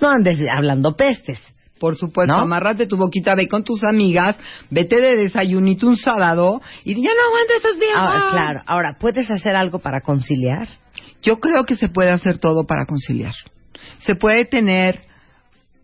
no 0.00 0.08
andes 0.08 0.38
hablando 0.50 0.96
pestes. 0.96 1.38
Por 1.78 1.96
supuesto, 1.96 2.32
¿No? 2.32 2.40
amárrate 2.40 2.86
tu 2.86 2.96
boquita, 2.96 3.34
ve 3.34 3.48
con 3.48 3.64
tus 3.64 3.82
amigas, 3.84 4.36
vete 4.70 5.00
de 5.00 5.16
desayunito 5.16 5.86
un 5.86 5.96
sábado 5.96 6.60
y 6.84 6.94
ya 6.94 7.10
no 7.14 7.26
aguanto 7.26 7.54
estos 7.56 7.80
días. 7.80 7.96
Ah, 7.96 8.28
claro. 8.30 8.62
Ahora, 8.66 8.96
¿puedes 8.98 9.30
hacer 9.30 9.56
algo 9.56 9.80
para 9.80 10.00
conciliar? 10.00 10.68
Yo 11.20 11.40
creo 11.40 11.64
que 11.64 11.74
se 11.74 11.88
puede 11.88 12.10
hacer 12.10 12.38
todo 12.38 12.64
para 12.64 12.86
conciliar. 12.86 13.34
Se 14.04 14.14
puede 14.14 14.44
tener 14.44 15.02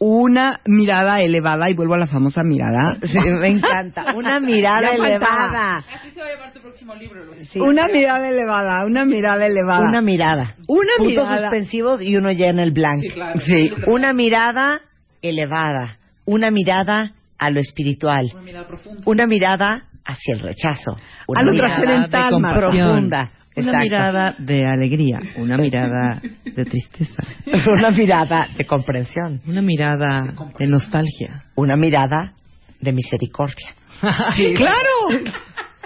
una 0.03 0.61
mirada 0.67 1.21
elevada, 1.21 1.69
y 1.69 1.75
vuelvo 1.75 1.93
a 1.93 1.99
la 1.99 2.07
famosa 2.07 2.43
mirada. 2.43 2.97
Sí, 3.03 3.19
me 3.19 3.49
encanta. 3.49 4.15
Una 4.17 4.41
mirada 4.41 4.95
elevada. 4.95 5.77
Así 5.77 6.11
se 6.11 6.21
va 6.21 6.27
a 6.27 6.35
llamar 6.35 6.53
tu 6.55 6.61
próximo 6.61 6.95
libro. 6.95 7.23
Sí. 7.53 7.61
Una 7.61 7.87
mirada 7.89 8.27
elevada, 8.31 8.87
una 8.87 9.05
mirada 9.05 9.45
elevada. 9.47 9.87
Una 9.87 10.01
mirada. 10.01 10.55
Una 10.67 10.93
Puntos 10.97 11.29
mirada. 11.29 11.43
suspensivos 11.51 12.01
y 12.01 12.17
uno 12.17 12.33
ya 12.33 12.47
en 12.47 12.61
el 12.61 12.73
blanco. 12.73 13.03
Sí, 13.03 13.11
claro. 13.11 13.41
Sí. 13.41 13.71
Una 13.89 14.15
mirada 14.15 14.81
elevada. 15.21 15.99
Una 16.25 16.51
mirada 16.51 17.13
a 17.39 17.51
lo 17.51 17.61
espiritual. 17.61 18.25
Una 18.33 18.43
mirada 18.43 18.67
profunda. 18.67 19.03
Una 19.05 19.27
mirada 19.27 19.85
hacia 20.07 20.35
el 20.35 20.41
rechazo. 20.41 20.97
Una 21.29 21.41
A 21.41 21.43
lo 21.43 21.53
mirada 21.53 21.75
trascendental, 21.77 22.31
de 22.31 22.39
Marta. 22.39 23.31
Una 23.57 23.79
mirada 23.81 24.35
de 24.39 24.65
alegría, 24.65 25.19
una 25.37 25.57
mirada 25.57 26.21
de 26.45 26.65
tristeza, 26.65 27.23
Una 27.73 27.91
mirada 27.91 28.49
de 28.57 28.65
comprensión. 28.65 29.41
una 29.47 29.61
mirada 29.61 30.35
de 30.59 30.67
nostalgia. 30.67 31.45
Una 31.57 31.77
mirada 31.77 32.35
de 32.81 32.93
misericordia. 32.93 33.75
Claro. 34.57 35.25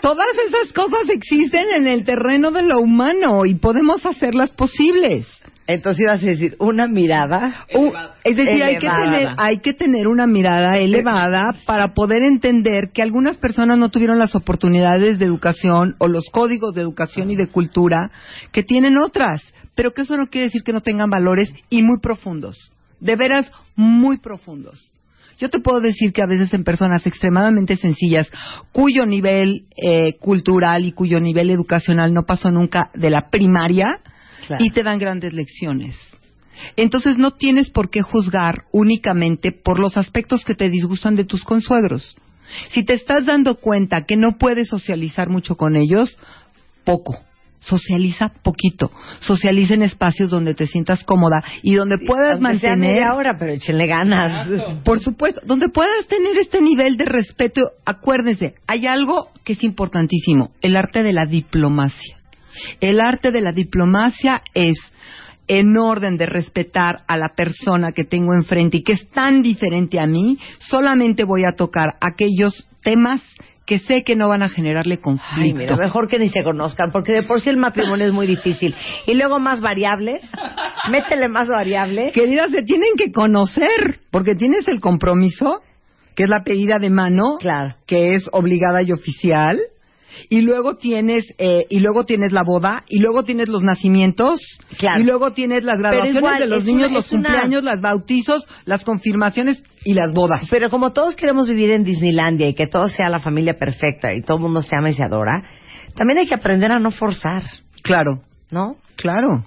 Todas 0.02 0.28
esas 0.46 0.72
cosas 0.74 1.08
existen 1.08 1.66
en 1.74 1.86
el 1.86 2.04
terreno 2.04 2.50
de 2.50 2.62
lo 2.62 2.78
humano 2.80 3.46
y 3.46 3.54
podemos 3.54 4.04
hacerlas 4.04 4.50
posibles. 4.50 5.26
Entonces 5.66 6.02
ibas 6.02 6.22
a 6.22 6.26
decir, 6.26 6.56
una 6.58 6.86
mirada. 6.86 7.66
Uh, 7.74 7.90
es 8.22 8.36
decir, 8.36 8.62
hay 8.62 8.76
que, 8.78 8.88
tener, 8.88 9.28
hay 9.38 9.58
que 9.60 9.72
tener 9.72 10.08
una 10.08 10.26
mirada 10.26 10.76
elevada 10.78 11.54
para 11.64 11.94
poder 11.94 12.22
entender 12.22 12.90
que 12.92 13.02
algunas 13.02 13.38
personas 13.38 13.78
no 13.78 13.88
tuvieron 13.88 14.18
las 14.18 14.34
oportunidades 14.34 15.18
de 15.18 15.24
educación 15.24 15.96
o 15.98 16.08
los 16.08 16.24
códigos 16.30 16.74
de 16.74 16.82
educación 16.82 17.30
y 17.30 17.36
de 17.36 17.46
cultura 17.46 18.10
que 18.52 18.62
tienen 18.62 18.98
otras, 18.98 19.40
pero 19.74 19.92
que 19.92 20.02
eso 20.02 20.16
no 20.18 20.26
quiere 20.26 20.48
decir 20.48 20.62
que 20.62 20.72
no 20.72 20.82
tengan 20.82 21.08
valores 21.08 21.50
y 21.70 21.82
muy 21.82 21.98
profundos, 21.98 22.58
de 23.00 23.16
veras 23.16 23.50
muy 23.74 24.18
profundos. 24.18 24.90
Yo 25.38 25.50
te 25.50 25.60
puedo 25.60 25.80
decir 25.80 26.12
que 26.12 26.22
a 26.22 26.28
veces 26.28 26.52
en 26.54 26.62
personas 26.62 27.06
extremadamente 27.06 27.76
sencillas, 27.76 28.30
cuyo 28.70 29.04
nivel 29.04 29.64
eh, 29.76 30.14
cultural 30.20 30.84
y 30.84 30.92
cuyo 30.92 31.18
nivel 31.20 31.50
educacional 31.50 32.12
no 32.12 32.22
pasó 32.24 32.50
nunca 32.50 32.90
de 32.94 33.10
la 33.10 33.30
primaria, 33.30 33.86
Claro. 34.46 34.64
y 34.64 34.70
te 34.70 34.82
dan 34.82 34.98
grandes 34.98 35.32
lecciones. 35.32 35.96
Entonces 36.76 37.18
no 37.18 37.32
tienes 37.32 37.70
por 37.70 37.90
qué 37.90 38.02
juzgar 38.02 38.64
únicamente 38.72 39.52
por 39.52 39.78
los 39.80 39.96
aspectos 39.96 40.44
que 40.44 40.54
te 40.54 40.70
disgustan 40.70 41.16
de 41.16 41.24
tus 41.24 41.44
consuegros. 41.44 42.16
Si 42.70 42.84
te 42.84 42.94
estás 42.94 43.26
dando 43.26 43.56
cuenta 43.56 44.04
que 44.04 44.16
no 44.16 44.36
puedes 44.38 44.68
socializar 44.68 45.28
mucho 45.28 45.56
con 45.56 45.76
ellos, 45.76 46.16
poco. 46.84 47.18
Socializa 47.60 48.28
poquito. 48.42 48.90
Socializa 49.20 49.72
en 49.72 49.82
espacios 49.82 50.30
donde 50.30 50.54
te 50.54 50.66
sientas 50.66 51.02
cómoda 51.02 51.42
y 51.62 51.74
donde 51.74 51.96
puedas 51.96 52.38
mantener. 52.38 52.78
media 52.78 53.14
hora, 53.14 53.36
pero 53.38 53.54
échenle 53.54 53.86
ganas. 53.86 54.46
Por 54.84 55.00
supuesto, 55.00 55.40
donde 55.46 55.70
puedas 55.70 56.06
tener 56.06 56.36
este 56.36 56.60
nivel 56.60 56.98
de 56.98 57.06
respeto, 57.06 57.62
acuérdense, 57.86 58.54
hay 58.66 58.86
algo 58.86 59.30
que 59.44 59.54
es 59.54 59.64
importantísimo, 59.64 60.50
el 60.60 60.76
arte 60.76 61.02
de 61.02 61.14
la 61.14 61.24
diplomacia. 61.24 62.18
El 62.80 63.00
arte 63.00 63.30
de 63.30 63.40
la 63.40 63.52
diplomacia 63.52 64.42
es 64.54 64.76
en 65.46 65.76
orden 65.76 66.16
de 66.16 66.26
respetar 66.26 67.02
a 67.06 67.16
la 67.18 67.30
persona 67.30 67.92
que 67.92 68.04
tengo 68.04 68.32
enfrente 68.34 68.78
y 68.78 68.82
que 68.82 68.94
es 68.94 69.10
tan 69.10 69.42
diferente 69.42 70.00
a 70.00 70.06
mí, 70.06 70.38
solamente 70.70 71.24
voy 71.24 71.44
a 71.44 71.52
tocar 71.52 71.90
aquellos 72.00 72.66
temas 72.82 73.20
que 73.66 73.78
sé 73.78 74.04
que 74.04 74.14
no 74.16 74.28
van 74.28 74.42
a 74.42 74.48
generarle 74.50 74.96
Ay, 74.96 75.00
conflicto. 75.00 75.58
mira, 75.58 75.76
mejor 75.76 76.06
que 76.08 76.18
ni 76.18 76.28
se 76.28 76.42
conozcan, 76.42 76.92
porque 76.92 77.12
de 77.12 77.22
por 77.22 77.40
sí 77.40 77.48
el 77.50 77.56
matrimonio 77.56 78.06
es 78.06 78.12
muy 78.12 78.26
difícil. 78.26 78.74
Y 79.06 79.14
luego 79.14 79.38
más 79.38 79.60
variables, 79.62 80.22
métele 80.90 81.28
más 81.28 81.48
variables. 81.48 82.12
Queridas, 82.12 82.50
se 82.50 82.62
tienen 82.62 82.90
que 82.96 83.10
conocer, 83.10 84.00
porque 84.10 84.34
tienes 84.34 84.68
el 84.68 84.80
compromiso, 84.80 85.62
que 86.14 86.24
es 86.24 86.28
la 86.30 86.42
pedida 86.44 86.78
de 86.78 86.90
mano, 86.90 87.36
Claro. 87.40 87.74
que 87.86 88.14
es 88.14 88.28
obligada 88.32 88.82
y 88.82 88.92
oficial, 88.92 89.58
y 90.28 90.40
luego 90.42 90.76
tienes 90.76 91.24
eh, 91.38 91.66
y 91.70 91.80
luego 91.80 92.04
tienes 92.04 92.32
la 92.32 92.42
boda, 92.44 92.84
y 92.88 92.98
luego 92.98 93.24
tienes 93.24 93.48
los 93.48 93.62
nacimientos, 93.62 94.40
Claro. 94.78 95.00
y 95.00 95.04
luego 95.04 95.32
tienes 95.32 95.62
las 95.64 95.78
graduaciones 95.78 96.16
igual, 96.22 96.38
de 96.40 96.46
los 96.46 96.64
niños, 96.64 96.90
una- 96.90 96.94
los 96.98 97.06
es 97.06 97.12
una- 97.12 97.28
cumpleaños, 97.28 97.64
las 97.64 97.80
bautizos, 97.80 98.46
las 98.64 98.84
confirmaciones 98.84 99.62
y 99.84 99.94
las 99.94 100.12
bodas. 100.12 100.46
Pero 100.50 100.70
como 100.70 100.92
todos 100.92 101.14
queremos 101.16 101.46
vivir 101.48 101.70
en 101.70 101.84
Disneylandia 101.84 102.48
y 102.48 102.54
que 102.54 102.66
todo 102.66 102.88
sea 102.88 103.08
la 103.08 103.20
familia 103.20 103.54
perfecta 103.58 104.14
y 104.14 104.22
todo 104.22 104.36
el 104.38 104.42
mundo 104.42 104.62
se 104.62 104.74
ama 104.76 104.90
y 104.90 104.94
se 104.94 105.04
adora, 105.04 105.42
también 105.94 106.18
hay 106.18 106.26
que 106.26 106.34
aprender 106.34 106.72
a 106.72 106.78
no 106.78 106.90
forzar, 106.90 107.42
Claro, 107.82 108.20
¿no? 108.50 108.76
claro. 108.96 109.44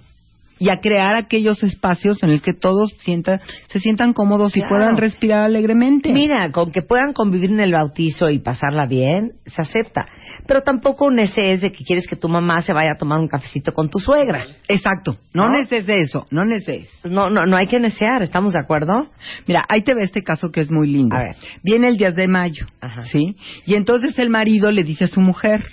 Y 0.59 0.69
a 0.69 0.77
crear 0.77 1.15
aquellos 1.15 1.61
espacios 1.63 2.21
en 2.23 2.31
los 2.31 2.41
que 2.41 2.53
todos 2.53 2.91
sientan, 2.99 3.39
se 3.69 3.79
sientan 3.79 4.13
cómodos 4.13 4.53
Claro. 4.53 4.67
y 4.67 4.69
puedan 4.69 4.97
respirar 4.97 5.45
alegremente. 5.45 6.11
Mira, 6.11 6.51
con 6.51 6.71
que 6.71 6.81
puedan 6.81 7.13
convivir 7.13 7.51
en 7.51 7.59
el 7.59 7.71
bautizo 7.73 8.29
y 8.29 8.39
pasarla 8.39 8.85
bien, 8.87 9.33
se 9.45 9.61
acepta. 9.61 10.07
Pero 10.47 10.61
tampoco 10.61 11.05
un 11.05 11.19
ese 11.19 11.53
es 11.53 11.61
de 11.61 11.71
que 11.71 11.83
quieres 11.83 12.07
que 12.07 12.15
tu 12.15 12.27
mamá 12.29 12.61
se 12.61 12.73
vaya 12.73 12.91
a 12.91 12.97
tomar 12.97 13.19
un 13.19 13.27
cafecito 13.27 13.71
con 13.73 13.89
tu 13.89 13.99
suegra. 13.99 14.45
Exacto, 14.67 15.17
no, 15.33 15.49
¿No? 15.49 15.51
neces 15.59 15.85
eso, 15.87 16.25
no 16.31 16.43
neces. 16.45 16.89
No, 17.03 17.29
no, 17.29 17.45
no 17.45 17.55
hay 17.57 17.67
que 17.67 17.79
necear, 17.79 18.21
¿estamos 18.23 18.53
de 18.53 18.59
acuerdo? 18.59 19.09
Mira, 19.47 19.63
ahí 19.69 19.81
te 19.83 19.93
ve 19.93 20.03
este 20.03 20.23
caso 20.23 20.51
que 20.51 20.61
es 20.61 20.71
muy 20.71 20.87
lindo. 20.89 21.15
A 21.15 21.19
ver. 21.19 21.35
Viene 21.63 21.87
el 21.87 21.97
10 21.97 22.15
de 22.15 22.27
mayo, 22.27 22.65
Ajá. 22.81 23.03
¿sí? 23.03 23.35
Y 23.65 23.75
entonces 23.75 24.17
el 24.19 24.29
marido 24.29 24.71
le 24.71 24.83
dice 24.83 25.05
a 25.05 25.07
su 25.07 25.21
mujer, 25.21 25.63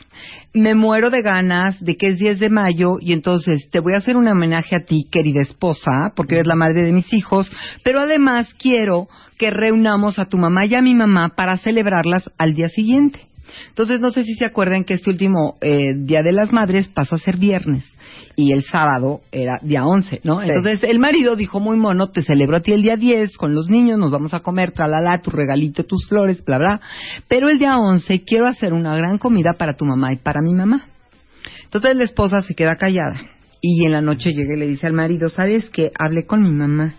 me 0.55 0.77
muero 0.77 1.11
de 1.11 1.21
ganas 1.21 1.79
de 1.85 1.97
que 1.97 2.09
es 2.09 2.19
10 2.19 2.39
de 2.39 2.49
mayo 2.49 2.99
y 3.01 3.13
entonces 3.13 3.69
te 3.71 3.81
voy 3.81 3.95
a 3.95 3.99
hacer 3.99 4.17
un 4.17 4.29
homenaje 4.29 4.77
a 4.77 4.85
ti, 4.85 5.09
querida 5.11 5.43
esposa, 5.43 6.13
porque 6.15 6.37
eres 6.37 6.47
la 6.47 6.55
madre 6.55 6.83
de 6.83 6.93
mis 6.93 7.13
hijos, 7.13 7.51
pero 7.83 7.99
además 7.99 8.49
quiero 8.55 9.09
que 9.37 9.51
reunamos 9.51 10.21
a 10.21 10.27
tu 10.27 10.39
mamá 10.39 10.65
y 10.65 10.75
a 10.77 10.83
mi 10.83 10.95
mamá 10.95 11.31
para 11.37 11.59
celebrarlas 11.59 12.31
al 12.39 12.55
día 12.55 12.69
siguiente. 12.69 13.34
Entonces, 13.69 14.01
no 14.01 14.11
sé 14.11 14.25
si 14.25 14.35
se 14.35 14.45
acuerdan 14.45 14.85
que 14.85 14.95
este 14.95 15.11
último 15.11 15.57
eh, 15.61 15.95
Día 15.97 16.23
de 16.23 16.33
las 16.33 16.53
Madres 16.53 16.89
pasó 16.89 17.17
a 17.17 17.19
ser 17.19 17.37
viernes 17.37 17.85
y 18.37 18.53
el 18.53 18.65
sábado 18.65 19.21
era 19.33 19.59
día 19.63 19.85
11, 19.85 20.21
¿no? 20.25 20.41
Sí. 20.41 20.49
Entonces, 20.49 20.83
el 20.85 20.99
marido 20.99 21.37
dijo 21.37 21.61
muy 21.61 21.77
mono, 21.77 22.09
te 22.09 22.23
celebro 22.23 22.57
a 22.57 22.61
ti 22.61 22.73
el 22.73 22.83
día 22.83 22.97
10 22.97 23.37
con 23.37 23.55
los 23.55 23.69
niños, 23.69 23.99
nos 23.99 24.11
vamos 24.11 24.35
a 24.35 24.41
comer, 24.41 24.73
tralala, 24.73 25.21
tu 25.21 25.31
regalito, 25.31 25.85
tus 25.85 26.07
flores, 26.07 26.45
bla, 26.45 26.59
bla. 26.59 26.81
Pero 27.29 27.49
el 27.49 27.59
día 27.59 27.79
11 27.79 28.25
quiero 28.25 28.47
hacer 28.47 28.73
una 28.73 28.97
gran 28.97 29.19
comida 29.19 29.55
para 29.55 29.77
tu 29.77 29.85
mamá 29.85 30.13
y 30.13 30.17
para 30.17 30.41
mi 30.43 30.55
mamá. 30.55 30.87
Entonces, 31.65 31.97
la 31.97 32.05
esposa 32.05 32.43
se 32.43 32.55
queda 32.55 32.77
callada 32.77 33.17
y 33.61 33.85
en 33.85 33.93
la 33.93 34.01
noche 34.01 34.33
llega 34.33 34.55
y 34.55 34.59
le 34.59 34.67
dice 34.67 34.87
al 34.87 34.93
marido, 34.93 35.29
¿sabes 35.29 35.71
qué? 35.71 35.91
Hablé 35.99 36.27
con 36.27 36.43
mi 36.43 36.51
mamá. 36.51 36.95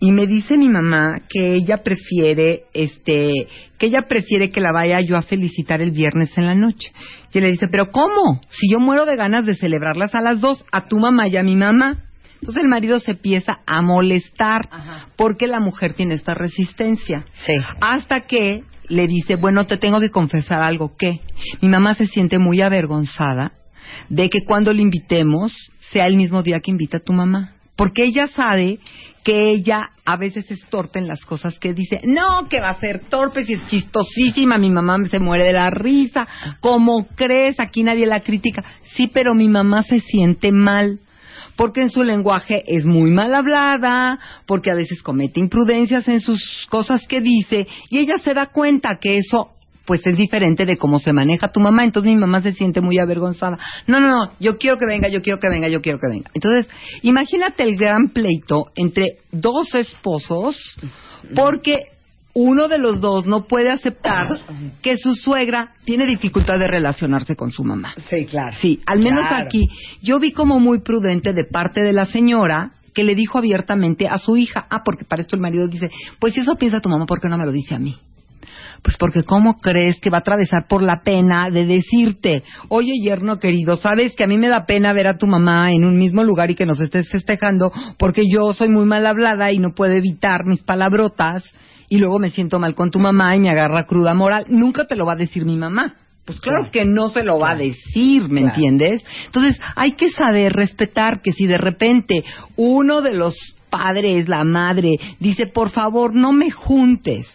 Y 0.00 0.12
me 0.12 0.26
dice 0.26 0.58
mi 0.58 0.68
mamá 0.68 1.20
que 1.28 1.54
ella 1.54 1.82
prefiere, 1.82 2.64
este, 2.74 3.30
que 3.78 3.86
ella 3.86 4.02
prefiere 4.08 4.50
que 4.50 4.60
la 4.60 4.72
vaya 4.72 5.00
yo 5.00 5.16
a 5.16 5.22
felicitar 5.22 5.80
el 5.80 5.90
viernes 5.90 6.36
en 6.36 6.46
la 6.46 6.54
noche. 6.54 6.92
Y 7.32 7.40
le 7.40 7.50
dice, 7.50 7.68
pero 7.68 7.90
¿cómo? 7.90 8.40
Si 8.50 8.70
yo 8.70 8.80
muero 8.80 9.04
de 9.04 9.16
ganas 9.16 9.44
de 9.44 9.56
celebrarlas 9.56 10.14
a 10.14 10.22
las 10.22 10.40
dos, 10.40 10.64
a 10.72 10.86
tu 10.88 10.98
mamá 10.98 11.28
y 11.28 11.36
a 11.36 11.42
mi 11.42 11.54
mamá. 11.54 12.02
Entonces 12.36 12.62
el 12.62 12.68
marido 12.68 12.98
se 12.98 13.12
empieza 13.12 13.60
a 13.66 13.82
molestar 13.82 14.68
porque 15.16 15.46
la 15.46 15.60
mujer 15.60 15.94
tiene 15.94 16.14
esta 16.14 16.34
resistencia. 16.34 17.26
Sí. 17.44 17.54
Hasta 17.80 18.22
que 18.22 18.62
le 18.88 19.06
dice, 19.06 19.36
bueno, 19.36 19.66
te 19.66 19.76
tengo 19.76 20.00
que 20.00 20.10
confesar 20.10 20.62
algo 20.62 20.96
que 20.96 21.20
mi 21.60 21.68
mamá 21.68 21.94
se 21.94 22.06
siente 22.06 22.38
muy 22.38 22.62
avergonzada 22.62 23.52
de 24.08 24.30
que 24.30 24.44
cuando 24.44 24.72
le 24.72 24.82
invitemos 24.82 25.52
sea 25.92 26.06
el 26.06 26.16
mismo 26.16 26.42
día 26.42 26.60
que 26.60 26.70
invita 26.70 26.98
a 26.98 27.04
tu 27.04 27.12
mamá. 27.12 27.54
Porque 27.76 28.04
ella 28.04 28.28
sabe 28.28 28.78
que 29.26 29.50
ella 29.50 29.90
a 30.04 30.16
veces 30.16 30.48
es 30.52 30.64
torpe 30.70 31.00
en 31.00 31.08
las 31.08 31.24
cosas 31.24 31.58
que 31.58 31.74
dice. 31.74 31.96
No, 32.04 32.48
que 32.48 32.60
va 32.60 32.70
a 32.70 32.78
ser 32.78 33.08
torpe 33.08 33.44
si 33.44 33.54
es 33.54 33.66
chistosísima, 33.66 34.56
mi 34.56 34.70
mamá 34.70 35.04
se 35.10 35.18
muere 35.18 35.46
de 35.46 35.52
la 35.52 35.68
risa. 35.68 36.28
¿Cómo 36.60 37.08
crees? 37.16 37.58
Aquí 37.58 37.82
nadie 37.82 38.06
la 38.06 38.20
critica. 38.20 38.62
Sí, 38.94 39.10
pero 39.12 39.34
mi 39.34 39.48
mamá 39.48 39.82
se 39.82 39.98
siente 39.98 40.52
mal 40.52 41.00
porque 41.56 41.80
en 41.80 41.90
su 41.90 42.04
lenguaje 42.04 42.62
es 42.68 42.86
muy 42.86 43.10
mal 43.10 43.34
hablada, 43.34 44.20
porque 44.46 44.70
a 44.70 44.74
veces 44.74 45.02
comete 45.02 45.40
imprudencias 45.40 46.06
en 46.06 46.20
sus 46.20 46.66
cosas 46.70 47.04
que 47.08 47.20
dice, 47.20 47.66
y 47.90 47.98
ella 47.98 48.18
se 48.22 48.32
da 48.32 48.46
cuenta 48.46 48.98
que 49.00 49.18
eso 49.18 49.55
pues 49.86 50.06
es 50.06 50.16
diferente 50.16 50.66
de 50.66 50.76
cómo 50.76 50.98
se 50.98 51.12
maneja 51.12 51.48
tu 51.48 51.60
mamá, 51.60 51.84
entonces 51.84 52.12
mi 52.12 52.16
mamá 52.18 52.42
se 52.42 52.52
siente 52.52 52.80
muy 52.80 52.98
avergonzada. 52.98 53.56
No, 53.86 54.00
no, 54.00 54.08
no, 54.08 54.32
yo 54.40 54.58
quiero 54.58 54.76
que 54.76 54.86
venga, 54.86 55.08
yo 55.08 55.22
quiero 55.22 55.38
que 55.38 55.48
venga, 55.48 55.68
yo 55.68 55.80
quiero 55.80 55.98
que 55.98 56.08
venga. 56.08 56.30
Entonces, 56.34 56.68
imagínate 57.02 57.62
el 57.62 57.76
gran 57.76 58.08
pleito 58.10 58.66
entre 58.74 59.18
dos 59.32 59.74
esposos, 59.74 60.56
porque 61.34 61.84
uno 62.34 62.68
de 62.68 62.78
los 62.78 63.00
dos 63.00 63.24
no 63.26 63.44
puede 63.44 63.70
aceptar 63.70 64.38
que 64.82 64.98
su 64.98 65.14
suegra 65.14 65.72
tiene 65.84 66.04
dificultad 66.04 66.58
de 66.58 66.68
relacionarse 66.68 67.34
con 67.34 67.50
su 67.50 67.64
mamá. 67.64 67.94
Sí, 68.10 68.26
claro. 68.26 68.54
Sí, 68.60 68.80
al 68.84 69.00
menos 69.00 69.26
Claro. 69.26 69.46
aquí 69.46 69.68
yo 70.02 70.18
vi 70.18 70.32
como 70.32 70.60
muy 70.60 70.80
prudente 70.80 71.32
de 71.32 71.44
parte 71.44 71.80
de 71.80 71.94
la 71.94 72.04
señora 72.04 72.72
que 72.92 73.04
le 73.04 73.14
dijo 73.14 73.38
abiertamente 73.38 74.06
a 74.08 74.18
su 74.18 74.36
hija, 74.36 74.66
ah, 74.70 74.82
porque 74.84 75.04
para 75.04 75.22
esto 75.22 75.36
el 75.36 75.42
marido 75.42 75.66
dice, 75.68 75.90
pues 76.18 76.34
si 76.34 76.40
eso 76.40 76.56
piensa 76.56 76.80
tu 76.80 76.88
mamá, 76.88 77.06
¿por 77.06 77.20
qué 77.20 77.28
no 77.28 77.38
me 77.38 77.44
lo 77.46 77.52
dice 77.52 77.74
a 77.74 77.78
mí? 77.78 77.94
Pues 78.82 78.96
porque 78.98 79.22
¿cómo 79.24 79.54
crees 79.54 79.98
que 80.00 80.10
va 80.10 80.18
a 80.18 80.20
atravesar 80.20 80.66
por 80.68 80.82
la 80.82 81.02
pena 81.02 81.50
de 81.50 81.64
decirte, 81.66 82.42
oye 82.68 82.92
yerno 83.02 83.38
querido, 83.38 83.76
sabes 83.76 84.14
que 84.14 84.24
a 84.24 84.26
mí 84.26 84.36
me 84.36 84.48
da 84.48 84.66
pena 84.66 84.92
ver 84.92 85.06
a 85.06 85.18
tu 85.18 85.26
mamá 85.26 85.72
en 85.72 85.84
un 85.84 85.98
mismo 85.98 86.22
lugar 86.24 86.50
y 86.50 86.54
que 86.54 86.66
nos 86.66 86.80
estés 86.80 87.08
festejando 87.10 87.72
porque 87.98 88.22
yo 88.30 88.52
soy 88.52 88.68
muy 88.68 88.84
mal 88.84 89.06
hablada 89.06 89.50
y 89.52 89.58
no 89.58 89.74
puedo 89.74 89.92
evitar 89.94 90.44
mis 90.46 90.62
palabrotas 90.62 91.42
y 91.88 91.98
luego 91.98 92.18
me 92.18 92.30
siento 92.30 92.58
mal 92.58 92.74
con 92.74 92.90
tu 92.90 92.98
mamá 92.98 93.34
y 93.36 93.40
me 93.40 93.50
agarra 93.50 93.84
cruda 93.86 94.14
moral? 94.14 94.44
Nunca 94.48 94.86
te 94.86 94.96
lo 94.96 95.06
va 95.06 95.12
a 95.14 95.16
decir 95.16 95.44
mi 95.44 95.56
mamá. 95.56 95.94
Pues 96.24 96.40
claro 96.40 96.62
Claro. 96.62 96.72
que 96.72 96.84
no 96.84 97.08
se 97.08 97.22
lo 97.22 97.38
va 97.38 97.52
a 97.52 97.56
decir, 97.56 98.22
¿me 98.28 98.40
Claro. 98.40 98.54
entiendes? 98.56 99.04
Entonces 99.26 99.60
hay 99.76 99.92
que 99.92 100.10
saber 100.10 100.52
respetar 100.52 101.22
que 101.22 101.32
si 101.32 101.46
de 101.46 101.58
repente 101.58 102.24
uno 102.56 103.00
de 103.00 103.14
los 103.14 103.36
padres, 103.70 104.28
la 104.28 104.42
madre, 104.42 104.94
dice, 105.20 105.46
por 105.46 105.70
favor, 105.70 106.14
no 106.14 106.32
me 106.32 106.50
juntes 106.50 107.26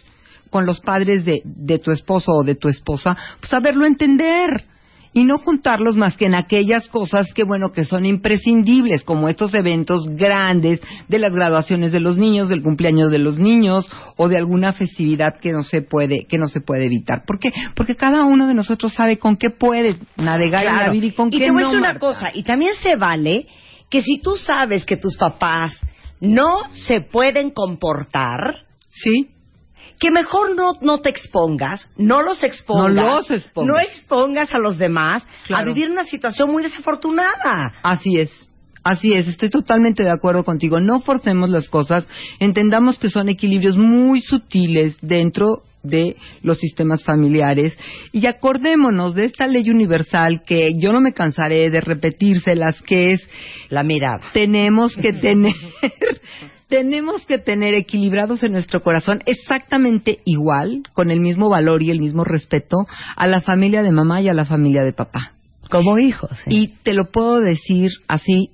con 0.52 0.66
los 0.66 0.80
padres 0.80 1.24
de, 1.24 1.40
de 1.44 1.78
tu 1.78 1.90
esposo 1.90 2.30
o 2.30 2.44
de 2.44 2.54
tu 2.54 2.68
esposa, 2.68 3.16
pues 3.40 3.50
saberlo 3.50 3.86
entender 3.86 4.66
y 5.14 5.24
no 5.24 5.38
juntarlos 5.38 5.96
más 5.96 6.16
que 6.16 6.26
en 6.26 6.34
aquellas 6.34 6.88
cosas 6.88 7.32
que 7.34 7.44
bueno 7.44 7.72
que 7.72 7.84
son 7.84 8.06
imprescindibles 8.06 9.02
como 9.02 9.28
estos 9.28 9.54
eventos 9.54 10.06
grandes 10.08 10.80
de 11.08 11.18
las 11.18 11.32
graduaciones 11.32 11.92
de 11.92 12.00
los 12.00 12.16
niños 12.16 12.48
del 12.48 12.62
cumpleaños 12.62 13.10
de 13.10 13.18
los 13.18 13.38
niños 13.38 13.86
o 14.16 14.28
de 14.28 14.38
alguna 14.38 14.72
festividad 14.72 15.38
que 15.38 15.52
no 15.52 15.62
se 15.62 15.82
puede 15.82 16.26
que 16.26 16.38
no 16.38 16.46
se 16.46 16.60
puede 16.60 16.86
evitar. 16.86 17.24
¿por 17.26 17.38
qué? 17.38 17.52
porque 17.74 17.96
cada 17.96 18.24
uno 18.24 18.46
de 18.46 18.54
nosotros 18.54 18.92
sabe 18.94 19.18
con 19.18 19.36
qué 19.36 19.50
puede 19.50 19.98
navegar 20.16 20.66
en 20.66 20.76
la 20.76 20.90
vida 20.90 21.06
y 21.06 21.12
con 21.12 21.28
y 21.28 21.38
qué 21.38 21.46
te 21.46 21.50
voy 21.50 21.62
a 21.62 21.64
no 21.64 21.68
decir 21.70 21.80
una 21.80 21.98
cosa, 21.98 22.30
y 22.32 22.42
también 22.42 22.72
se 22.82 22.96
vale 22.96 23.46
que 23.90 24.02
si 24.02 24.20
tú 24.22 24.36
sabes 24.36 24.84
que 24.86 24.96
tus 24.96 25.16
papás 25.16 25.78
no 26.20 26.72
se 26.72 27.00
pueden 27.00 27.50
comportar, 27.50 28.64
sí 28.90 29.28
que 29.98 30.10
mejor 30.10 30.54
no, 30.56 30.72
no 30.80 31.00
te 31.00 31.10
expongas, 31.10 31.88
no 31.96 32.22
los 32.22 32.42
expongas, 32.42 32.94
No 32.94 33.16
los 33.16 33.30
expongas. 33.30 33.74
no 33.74 33.80
expongas 33.80 34.54
a 34.54 34.58
los 34.58 34.78
demás 34.78 35.24
a 35.52 35.62
vivir 35.64 35.90
una 35.90 36.04
situación 36.04 36.50
muy 36.50 36.62
desafortunada. 36.62 37.72
Así 37.82 38.16
es. 38.18 38.48
Así 38.84 39.12
es, 39.14 39.28
estoy 39.28 39.48
totalmente 39.48 40.02
de 40.02 40.10
acuerdo 40.10 40.42
contigo. 40.44 40.80
No 40.80 41.00
forcemos 41.00 41.48
las 41.50 41.68
cosas, 41.68 42.06
entendamos 42.40 42.98
que 42.98 43.10
son 43.10 43.28
equilibrios 43.28 43.76
muy 43.76 44.20
sutiles 44.22 44.96
dentro 45.00 45.62
de 45.84 46.16
los 46.42 46.58
sistemas 46.58 47.02
familiares 47.04 47.76
y 48.12 48.26
acordémonos 48.26 49.14
de 49.14 49.24
esta 49.26 49.46
ley 49.46 49.68
universal 49.70 50.42
que 50.46 50.72
yo 50.78 50.92
no 50.92 51.00
me 51.00 51.12
cansaré 51.12 51.70
de 51.70 51.80
repetírselas 51.80 52.80
que 52.82 53.12
es 53.14 53.28
La 53.68 53.82
mirada. 53.84 54.20
tenemos 54.32 54.94
que 54.96 55.12
tener 55.20 55.54
tenemos 56.72 57.26
que 57.26 57.36
tener 57.36 57.74
equilibrados 57.74 58.42
en 58.42 58.52
nuestro 58.52 58.82
corazón 58.82 59.20
exactamente 59.26 60.20
igual 60.24 60.84
con 60.94 61.10
el 61.10 61.20
mismo 61.20 61.50
valor 61.50 61.82
y 61.82 61.90
el 61.90 62.00
mismo 62.00 62.24
respeto 62.24 62.86
a 63.14 63.26
la 63.26 63.42
familia 63.42 63.82
de 63.82 63.92
mamá 63.92 64.22
y 64.22 64.28
a 64.30 64.32
la 64.32 64.46
familia 64.46 64.82
de 64.82 64.94
papá 64.94 65.32
Como 65.70 65.98
hijos. 65.98 66.30
¿eh? 66.46 66.48
y 66.48 66.68
te 66.82 66.94
lo 66.94 67.10
puedo 67.10 67.40
decir 67.40 67.90
así 68.08 68.52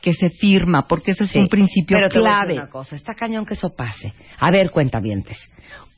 que 0.00 0.14
se 0.14 0.30
firma 0.30 0.88
porque 0.88 1.10
ese 1.10 1.24
es 1.24 1.32
Sí, 1.32 1.38
un 1.38 1.48
principio 1.48 1.98
pero 1.98 2.08
clave 2.08 2.54
una 2.54 2.70
cosa, 2.70 2.96
está 2.96 3.12
cañón 3.12 3.44
que 3.44 3.52
eso 3.52 3.68
pase. 3.76 4.14
A 4.38 4.50
ver, 4.50 4.70
cuentavientes. 4.70 5.36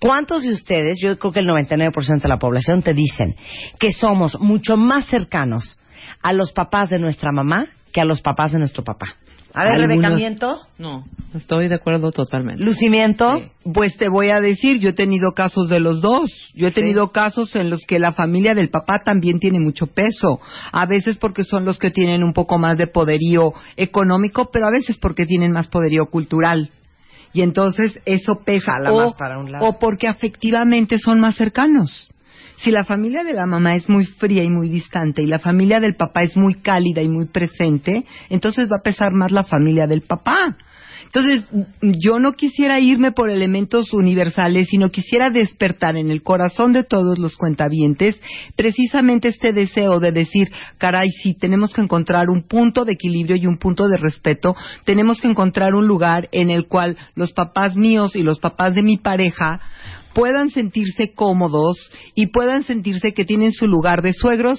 ¿Cuántos 0.01 0.43
de 0.43 0.53
ustedes, 0.53 0.99
yo 1.01 1.17
creo 1.17 1.33
que 1.33 1.39
el 1.39 1.47
99% 1.47 2.21
de 2.23 2.29
la 2.29 2.39
población, 2.39 2.83
te 2.83 2.93
dicen 2.93 3.37
que 3.79 3.93
somos 3.93 4.41
mucho 4.41 4.77
más 4.77 5.07
cercanos 5.07 5.79
a 6.23 6.33
los 6.33 6.51
papás 6.51 6.91
de 6.91 6.99
nuestra 6.99 7.31
mamá 7.31 7.67
que 7.93 8.01
a 8.01 8.05
los 8.05 8.21
papás 8.21 8.51
de 8.51 8.59
nuestro 8.59 8.83
papá? 8.83 9.15
A 9.55 9.65
ver, 9.65 9.75
Algunos- 9.75 9.97
Rebecamiento, 9.97 10.61
No, 10.79 11.05
estoy 11.35 11.69
de 11.69 11.75
acuerdo 11.75 12.11
totalmente. 12.11 12.65
Lucimiento. 12.65 13.41
Pues 13.75 13.97
te 13.97 14.09
voy 14.09 14.31
a 14.31 14.41
decir, 14.41 14.79
yo 14.81 14.91
he 14.91 14.93
tenido 14.95 15.33
casos 15.33 15.69
de 15.69 15.79
los 15.79 16.01
dos. 16.01 16.31
Yo 16.55 16.69
he 16.69 16.73
tenido 16.73 17.13
casos 17.13 17.55
en 17.55 17.69
los 17.69 17.81
que 17.87 17.99
la 17.99 18.13
familia 18.13 18.55
del 18.55 18.71
papá 18.71 19.01
también 19.05 19.39
tiene 19.39 19.61
mucho 19.61 19.87
peso. 19.87 20.41
A 20.73 20.87
veces 20.87 21.19
porque 21.19 21.45
son 21.45 21.65
los 21.65 21.79
que 21.79 21.91
tienen 21.91 22.25
un 22.25 22.33
poco 22.33 22.59
más 22.59 22.79
de 22.79 22.87
poderío 22.87 23.53
económico, 23.77 24.51
pero 24.53 24.67
a 24.67 24.71
veces 24.71 24.97
porque 24.99 25.27
tienen 25.27 25.53
más 25.53 25.69
poderío 25.69 26.07
cultural. 26.07 26.71
Y 27.35 27.43
entonces 27.43 28.01
eso 28.05 28.41
pesa. 28.45 28.73
O, 28.91 28.97
más 28.97 29.15
para 29.15 29.39
un 29.39 29.53
lado. 29.53 29.67
o 29.67 29.79
porque 29.79 30.09
afectivamente 30.09 30.99
son 30.99 31.21
más 31.21 31.35
cercanos. 31.37 32.09
Si 32.63 32.71
la 32.71 32.85
familia 32.85 33.25
de 33.25 33.33
la 33.33 33.47
mamá 33.47 33.75
es 33.75 33.89
muy 33.89 34.07
fría 34.07 34.45
y 34.45 34.49
muy 34.49 34.69
distante 34.69 35.21
y 35.21 35.27
la 35.27 35.41
familia 35.41 35.81
del 35.81 35.97
papá 35.97 36.23
es 36.23 36.37
muy 36.37 36.55
cálida 36.55 37.03
y 37.03 37.09
muy 37.09 37.27
presente, 37.27 38.05
entonces 38.31 38.71
va 38.71 38.77
a 38.77 38.83
pesar 38.83 39.13
más 39.13 39.33
la 39.33 39.43
familia 39.43 39.89
del 39.89 40.03
papá. 40.03 40.57
Entonces, 41.05 41.45
yo 41.81 42.19
no 42.19 42.33
quisiera 42.33 42.81
irme 42.81 43.13
por 43.13 43.31
elementos 43.31 43.93
universales, 43.93 44.69
sino 44.69 44.91
quisiera 44.91 45.31
despertar 45.31 45.97
en 45.97 46.11
el 46.11 46.23
corazón 46.23 46.73
de 46.73 46.85
todos 46.85 47.19
los 47.19 47.37
cuentavientes 47.37 48.21
precisamente 48.57 49.29
este 49.29 49.53
deseo 49.53 50.01
de 50.01 50.13
decir, 50.13 50.51
caray, 50.79 51.11
sí, 51.23 51.35
tenemos 51.35 51.73
que 51.73 51.81
encontrar 51.81 52.29
un 52.29 52.47
punto 52.47 52.85
de 52.85 52.93
equilibrio 52.93 53.37
y 53.37 53.47
un 53.47 53.59
punto 53.59 53.89
de 53.89 53.97
respeto, 53.97 54.55
tenemos 54.85 55.21
que 55.21 55.29
encontrar 55.29 55.75
un 55.75 55.87
lugar 55.87 56.29
en 56.33 56.51
el 56.51 56.67
cual 56.67 56.97
los 57.15 57.33
papás 57.33 57.77
míos 57.77 58.17
y 58.17 58.23
los 58.23 58.39
papás 58.39 58.75
de 58.75 58.83
mi 58.83 58.97
pareja 58.97 59.61
puedan 60.15 60.51
sentirse 60.51 61.13
cómodos 61.15 61.77
y 62.15 62.27
puedan 62.29 62.65
sentirse 62.65 63.15
que 63.15 63.25
tienen 63.25 63.53
su 63.53 63.67
lugar 63.67 64.03
de 64.03 64.13
suegros, 64.13 64.59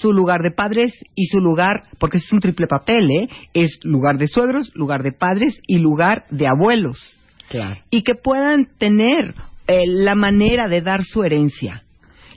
su 0.00 0.12
lugar 0.12 0.42
de 0.42 0.50
padres 0.50 0.92
y 1.14 1.26
su 1.26 1.40
lugar, 1.40 1.84
porque 1.98 2.18
es 2.18 2.32
un 2.32 2.40
triple 2.40 2.66
papel, 2.66 3.10
¿eh? 3.10 3.28
Es 3.52 3.78
lugar 3.82 4.18
de 4.18 4.28
suegros, 4.28 4.70
lugar 4.74 5.02
de 5.02 5.12
padres 5.12 5.60
y 5.66 5.78
lugar 5.78 6.24
de 6.30 6.46
abuelos. 6.46 7.18
Claro. 7.48 7.80
Y 7.90 8.02
que 8.02 8.14
puedan 8.14 8.68
tener 8.78 9.34
eh, 9.66 9.86
la 9.86 10.14
manera 10.14 10.68
de 10.68 10.80
dar 10.80 11.04
su 11.04 11.22
herencia. 11.22 11.82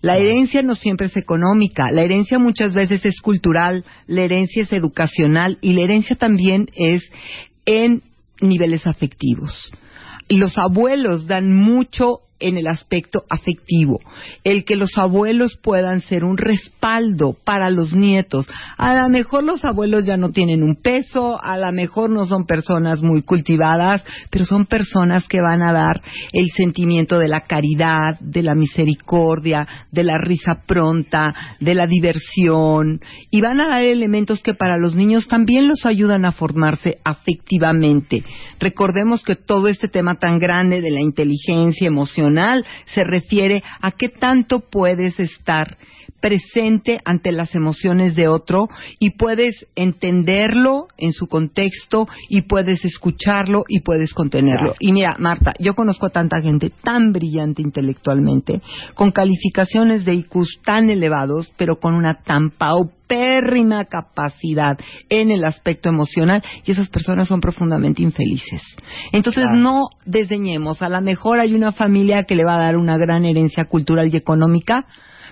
La 0.02 0.18
herencia 0.18 0.62
no 0.62 0.76
siempre 0.76 1.08
es 1.08 1.18
económica, 1.18 1.92
la 1.92 2.04
herencia 2.04 2.38
muchas 2.38 2.74
veces 2.74 3.04
es 3.04 3.20
cultural, 3.20 3.84
la 4.06 4.22
herencia 4.22 4.64
es 4.64 4.72
educacional 4.72 5.58
y 5.60 5.74
la 5.74 5.82
herencia 5.82 6.16
también 6.16 6.70
es 6.76 7.02
en 7.66 8.04
niveles 8.40 8.86
afectivos. 8.86 9.72
Y 10.30 10.38
los 10.38 10.58
abuelos 10.58 11.26
dan 11.26 11.52
mucho 11.52 12.20
en 12.40 12.58
el 12.58 12.68
aspecto 12.68 13.24
afectivo. 13.30 14.00
El 14.44 14.64
que 14.66 14.76
los 14.76 14.98
abuelos 14.98 15.58
puedan 15.58 16.02
ser 16.02 16.24
un 16.24 16.38
respaldo 16.38 17.36
para 17.44 17.70
los 17.70 17.94
nietos. 17.94 18.48
A 18.78 18.96
lo 18.96 19.10
mejor 19.10 19.44
los 19.44 19.66
abuelos 19.66 20.06
ya 20.06 20.18
no 20.18 20.32
tienen 20.32 20.64
un 20.64 20.76
peso, 20.76 21.40
a 21.42 21.58
lo 21.58 21.72
mejor 21.72 22.10
no 22.10 22.26
son 22.26 22.46
personas 22.46 23.02
muy 23.02 23.24
cultivadas, 23.24 24.04
pero 24.30 24.46
son 24.46 24.66
personas 24.66 25.28
que 25.28 25.42
van 25.42 25.64
a 25.64 25.74
dar 25.74 26.02
el 26.32 26.48
sentimiento 26.56 27.18
de 27.20 27.28
la 27.28 27.42
caridad, 27.42 28.20
de 28.20 28.44
la 28.44 28.56
misericordia, 28.56 29.68
de 29.92 30.04
la 30.04 30.18
risa 30.18 30.64
pronta, 30.66 31.34
de 31.60 31.76
la 31.76 31.88
diversión, 31.88 33.02
y 33.32 33.42
van 33.42 33.62
a 33.62 33.70
dar 33.70 33.84
elementos 33.84 34.42
que 34.42 34.54
para 34.54 34.78
los 34.78 34.96
niños 34.96 35.28
también 35.28 35.68
los 35.68 35.86
ayudan 35.86 36.26
a 36.26 36.32
formarse 36.32 37.00
afectivamente. 37.04 38.24
Recordemos 38.60 39.24
que 39.24 39.36
todo 39.36 39.68
este 39.68 39.88
tema 39.88 40.16
tan 40.16 40.38
grande 40.38 40.82
de 40.82 40.92
la 40.92 41.02
inteligencia 41.02 41.88
emocional 41.88 42.27
se 42.86 43.04
refiere 43.04 43.64
a 43.82 43.92
qué 43.92 44.10
tanto 44.10 44.62
puedes 44.62 45.20
estar 45.20 45.78
presente 46.20 47.00
ante 47.06 47.32
las 47.32 47.54
emociones 47.56 48.16
de 48.16 48.28
otro 48.28 48.68
y 49.00 49.12
puedes 49.12 49.66
entenderlo 49.76 50.88
en 50.98 51.12
su 51.14 51.28
contexto 51.28 52.08
y 52.30 52.42
puedes 52.42 52.84
escucharlo 52.86 53.66
y 53.68 53.82
puedes 53.82 54.14
contenerlo. 54.14 54.76
Y 54.80 54.94
mira, 54.94 55.16
Marta, 55.20 55.54
yo 55.60 55.76
conozco 55.76 56.08
a 56.08 56.12
tanta 56.12 56.42
gente 56.42 56.72
tan 56.82 57.12
brillante 57.12 57.62
intelectualmente, 57.62 58.62
con 58.96 59.12
calificaciones 59.12 60.06
de 60.06 60.16
IQ 60.16 60.46
tan 60.64 60.90
elevados, 60.90 61.52
pero 61.58 61.80
con 61.80 61.94
una 61.94 62.16
tan 62.24 62.50
paupérrima 63.08 63.86
capacidad 63.86 64.78
en 65.10 65.32
el 65.32 65.44
aspecto 65.46 65.90
emocional 65.90 66.44
y 66.66 66.72
esas 66.72 66.90
personas 66.90 67.28
son 67.28 67.40
profundamente 67.42 68.02
infelices. 68.02 68.62
Entonces 69.12 69.44
Claro. 69.44 69.58
no 69.58 69.90
desdeñemos, 70.06 70.82
a 70.82 70.90
lo 70.90 71.02
mejor 71.02 71.40
hay 71.40 71.54
una 71.54 71.72
familia 71.72 72.24
que 72.24 72.36
le 72.36 72.44
va 72.44 72.56
a 72.56 72.64
dar 72.64 72.78
una 72.78 72.98
gran 72.98 73.26
herencia 73.26 73.66
cultural 73.66 74.10
y 74.14 74.18
económica, 74.18 74.86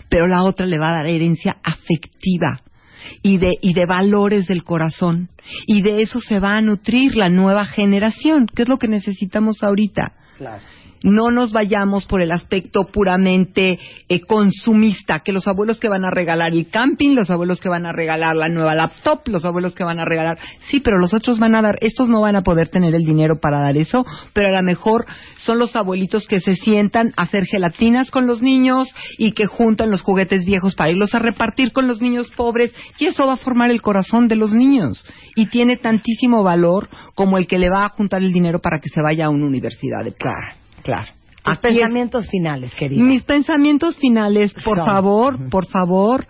pero 0.09 0.27
la 0.27 0.43
otra 0.43 0.65
le 0.65 0.77
va 0.79 0.89
a 0.89 0.93
dar 0.97 1.07
herencia 1.07 1.57
afectiva 1.63 2.61
y 3.21 3.37
de, 3.37 3.53
y 3.61 3.73
de 3.73 3.85
valores 3.85 4.47
del 4.47 4.63
corazón. 4.63 5.29
Y 5.67 5.81
de 5.81 6.01
eso 6.01 6.19
se 6.19 6.39
va 6.39 6.55
a 6.55 6.61
nutrir 6.61 7.15
la 7.15 7.29
nueva 7.29 7.65
generación, 7.65 8.47
que 8.47 8.63
es 8.63 8.69
lo 8.69 8.79
que 8.79 8.87
necesitamos 8.87 9.57
ahorita. 9.61 10.13
Claro. 10.37 10.61
No 11.03 11.31
nos 11.31 11.51
vayamos 11.51 12.05
por 12.05 12.21
el 12.21 12.31
aspecto 12.31 12.85
puramente 12.85 13.77
eh, 14.09 14.21
consumista, 14.21 15.19
que 15.19 15.31
los 15.31 15.47
abuelos 15.47 15.79
que 15.79 15.89
van 15.89 16.05
a 16.05 16.11
regalar 16.11 16.53
el 16.53 16.67
camping, 16.69 17.15
los 17.15 17.29
abuelos 17.29 17.59
que 17.59 17.69
van 17.69 17.85
a 17.85 17.91
regalar 17.91 18.35
la 18.35 18.49
nueva 18.49 18.75
laptop, 18.75 19.27
los 19.27 19.45
abuelos 19.45 19.75
que 19.75 19.83
van 19.83 19.99
a 19.99 20.05
regalar... 20.05 20.37
Sí, 20.67 20.79
pero 20.79 20.97
los 20.97 21.13
otros 21.13 21.39
van 21.39 21.55
a 21.55 21.61
dar, 21.61 21.77
estos 21.81 22.09
no 22.09 22.21
van 22.21 22.35
a 22.35 22.41
poder 22.41 22.69
tener 22.69 22.95
el 22.95 23.03
dinero 23.03 23.39
para 23.39 23.59
dar 23.59 23.77
eso, 23.77 24.05
pero 24.33 24.49
a 24.49 24.51
lo 24.51 24.63
mejor 24.63 25.05
son 25.37 25.59
los 25.59 25.75
abuelitos 25.75 26.27
que 26.27 26.39
se 26.39 26.55
sientan 26.55 27.13
a 27.17 27.23
hacer 27.23 27.45
gelatinas 27.45 28.09
con 28.09 28.27
los 28.27 28.41
niños 28.41 28.87
y 29.17 29.33
que 29.33 29.45
juntan 29.45 29.91
los 29.91 30.01
juguetes 30.01 30.45
viejos 30.45 30.75
para 30.75 30.91
irlos 30.91 31.13
a 31.13 31.19
repartir 31.19 31.71
con 31.71 31.87
los 31.87 32.01
niños 32.01 32.31
pobres 32.31 32.73
y 32.97 33.05
eso 33.05 33.27
va 33.27 33.33
a 33.33 33.37
formar 33.37 33.69
el 33.69 33.81
corazón 33.81 34.27
de 34.27 34.35
los 34.35 34.51
niños 34.51 35.05
y 35.35 35.47
tiene 35.47 35.77
tantísimo 35.77 36.43
valor 36.43 36.89
como 37.13 37.37
el 37.37 37.47
que 37.47 37.59
le 37.59 37.69
va 37.69 37.85
a 37.85 37.89
juntar 37.89 38.23
el 38.23 38.31
dinero 38.31 38.59
para 38.59 38.79
que 38.79 38.89
se 38.89 39.01
vaya 39.01 39.25
a 39.25 39.29
una 39.29 39.45
universidad 39.45 40.03
de. 40.03 40.15
Claro. 40.85 41.11
Tus 41.43 41.53
es- 41.55 41.59
pensamientos 41.59 42.27
finales, 42.29 42.73
querida. 42.75 43.03
Mis 43.03 43.23
pensamientos 43.23 43.97
finales, 43.97 44.53
por 44.63 44.77
Son. 44.77 44.87
favor, 44.87 45.49
por 45.49 45.67
favor, 45.67 46.25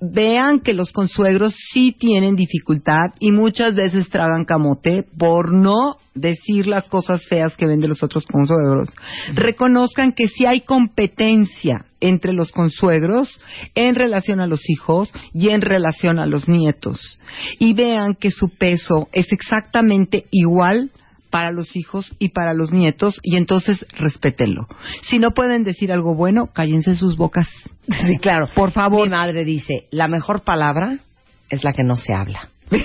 vean 0.00 0.60
que 0.60 0.74
los 0.74 0.92
consuegros 0.92 1.54
sí 1.72 1.92
tienen 1.98 2.36
dificultad 2.36 3.14
y 3.18 3.32
muchas 3.32 3.74
veces 3.74 4.08
tragan 4.10 4.44
camote 4.44 5.04
por 5.18 5.52
no 5.52 5.96
decir 6.14 6.66
las 6.68 6.88
cosas 6.88 7.26
feas 7.28 7.56
que 7.56 7.66
ven 7.66 7.80
de 7.80 7.88
los 7.88 8.02
otros 8.02 8.24
consuegros. 8.26 8.88
Reconozcan 9.34 10.12
que 10.12 10.28
sí 10.28 10.46
hay 10.46 10.60
competencia 10.60 11.84
entre 12.00 12.32
los 12.32 12.52
consuegros 12.52 13.28
en 13.74 13.94
relación 13.96 14.40
a 14.40 14.46
los 14.46 14.60
hijos 14.70 15.10
y 15.34 15.48
en 15.48 15.62
relación 15.62 16.20
a 16.20 16.26
los 16.26 16.48
nietos. 16.48 17.20
Y 17.58 17.74
vean 17.74 18.14
que 18.20 18.30
su 18.30 18.48
peso 18.56 19.08
es 19.12 19.32
exactamente 19.32 20.26
igual 20.30 20.90
para 21.30 21.52
los 21.52 21.74
hijos 21.76 22.06
y 22.18 22.30
para 22.30 22.54
los 22.54 22.72
nietos 22.72 23.18
y 23.22 23.36
entonces 23.36 23.84
respétenlo. 23.98 24.66
Si 25.02 25.18
no 25.18 25.32
pueden 25.32 25.62
decir 25.64 25.92
algo 25.92 26.14
bueno, 26.14 26.48
cállense 26.52 26.94
sus 26.94 27.16
bocas. 27.16 27.48
Sí, 28.06 28.18
claro. 28.20 28.46
Por 28.54 28.70
favor. 28.72 29.04
Mi 29.08 29.10
madre 29.10 29.44
dice, 29.44 29.86
la 29.90 30.08
mejor 30.08 30.42
palabra 30.42 30.98
es 31.48 31.64
la 31.64 31.72
que 31.72 31.82
no 31.82 31.96
se 31.96 32.12
habla. 32.12 32.48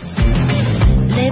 Les 1.15 1.31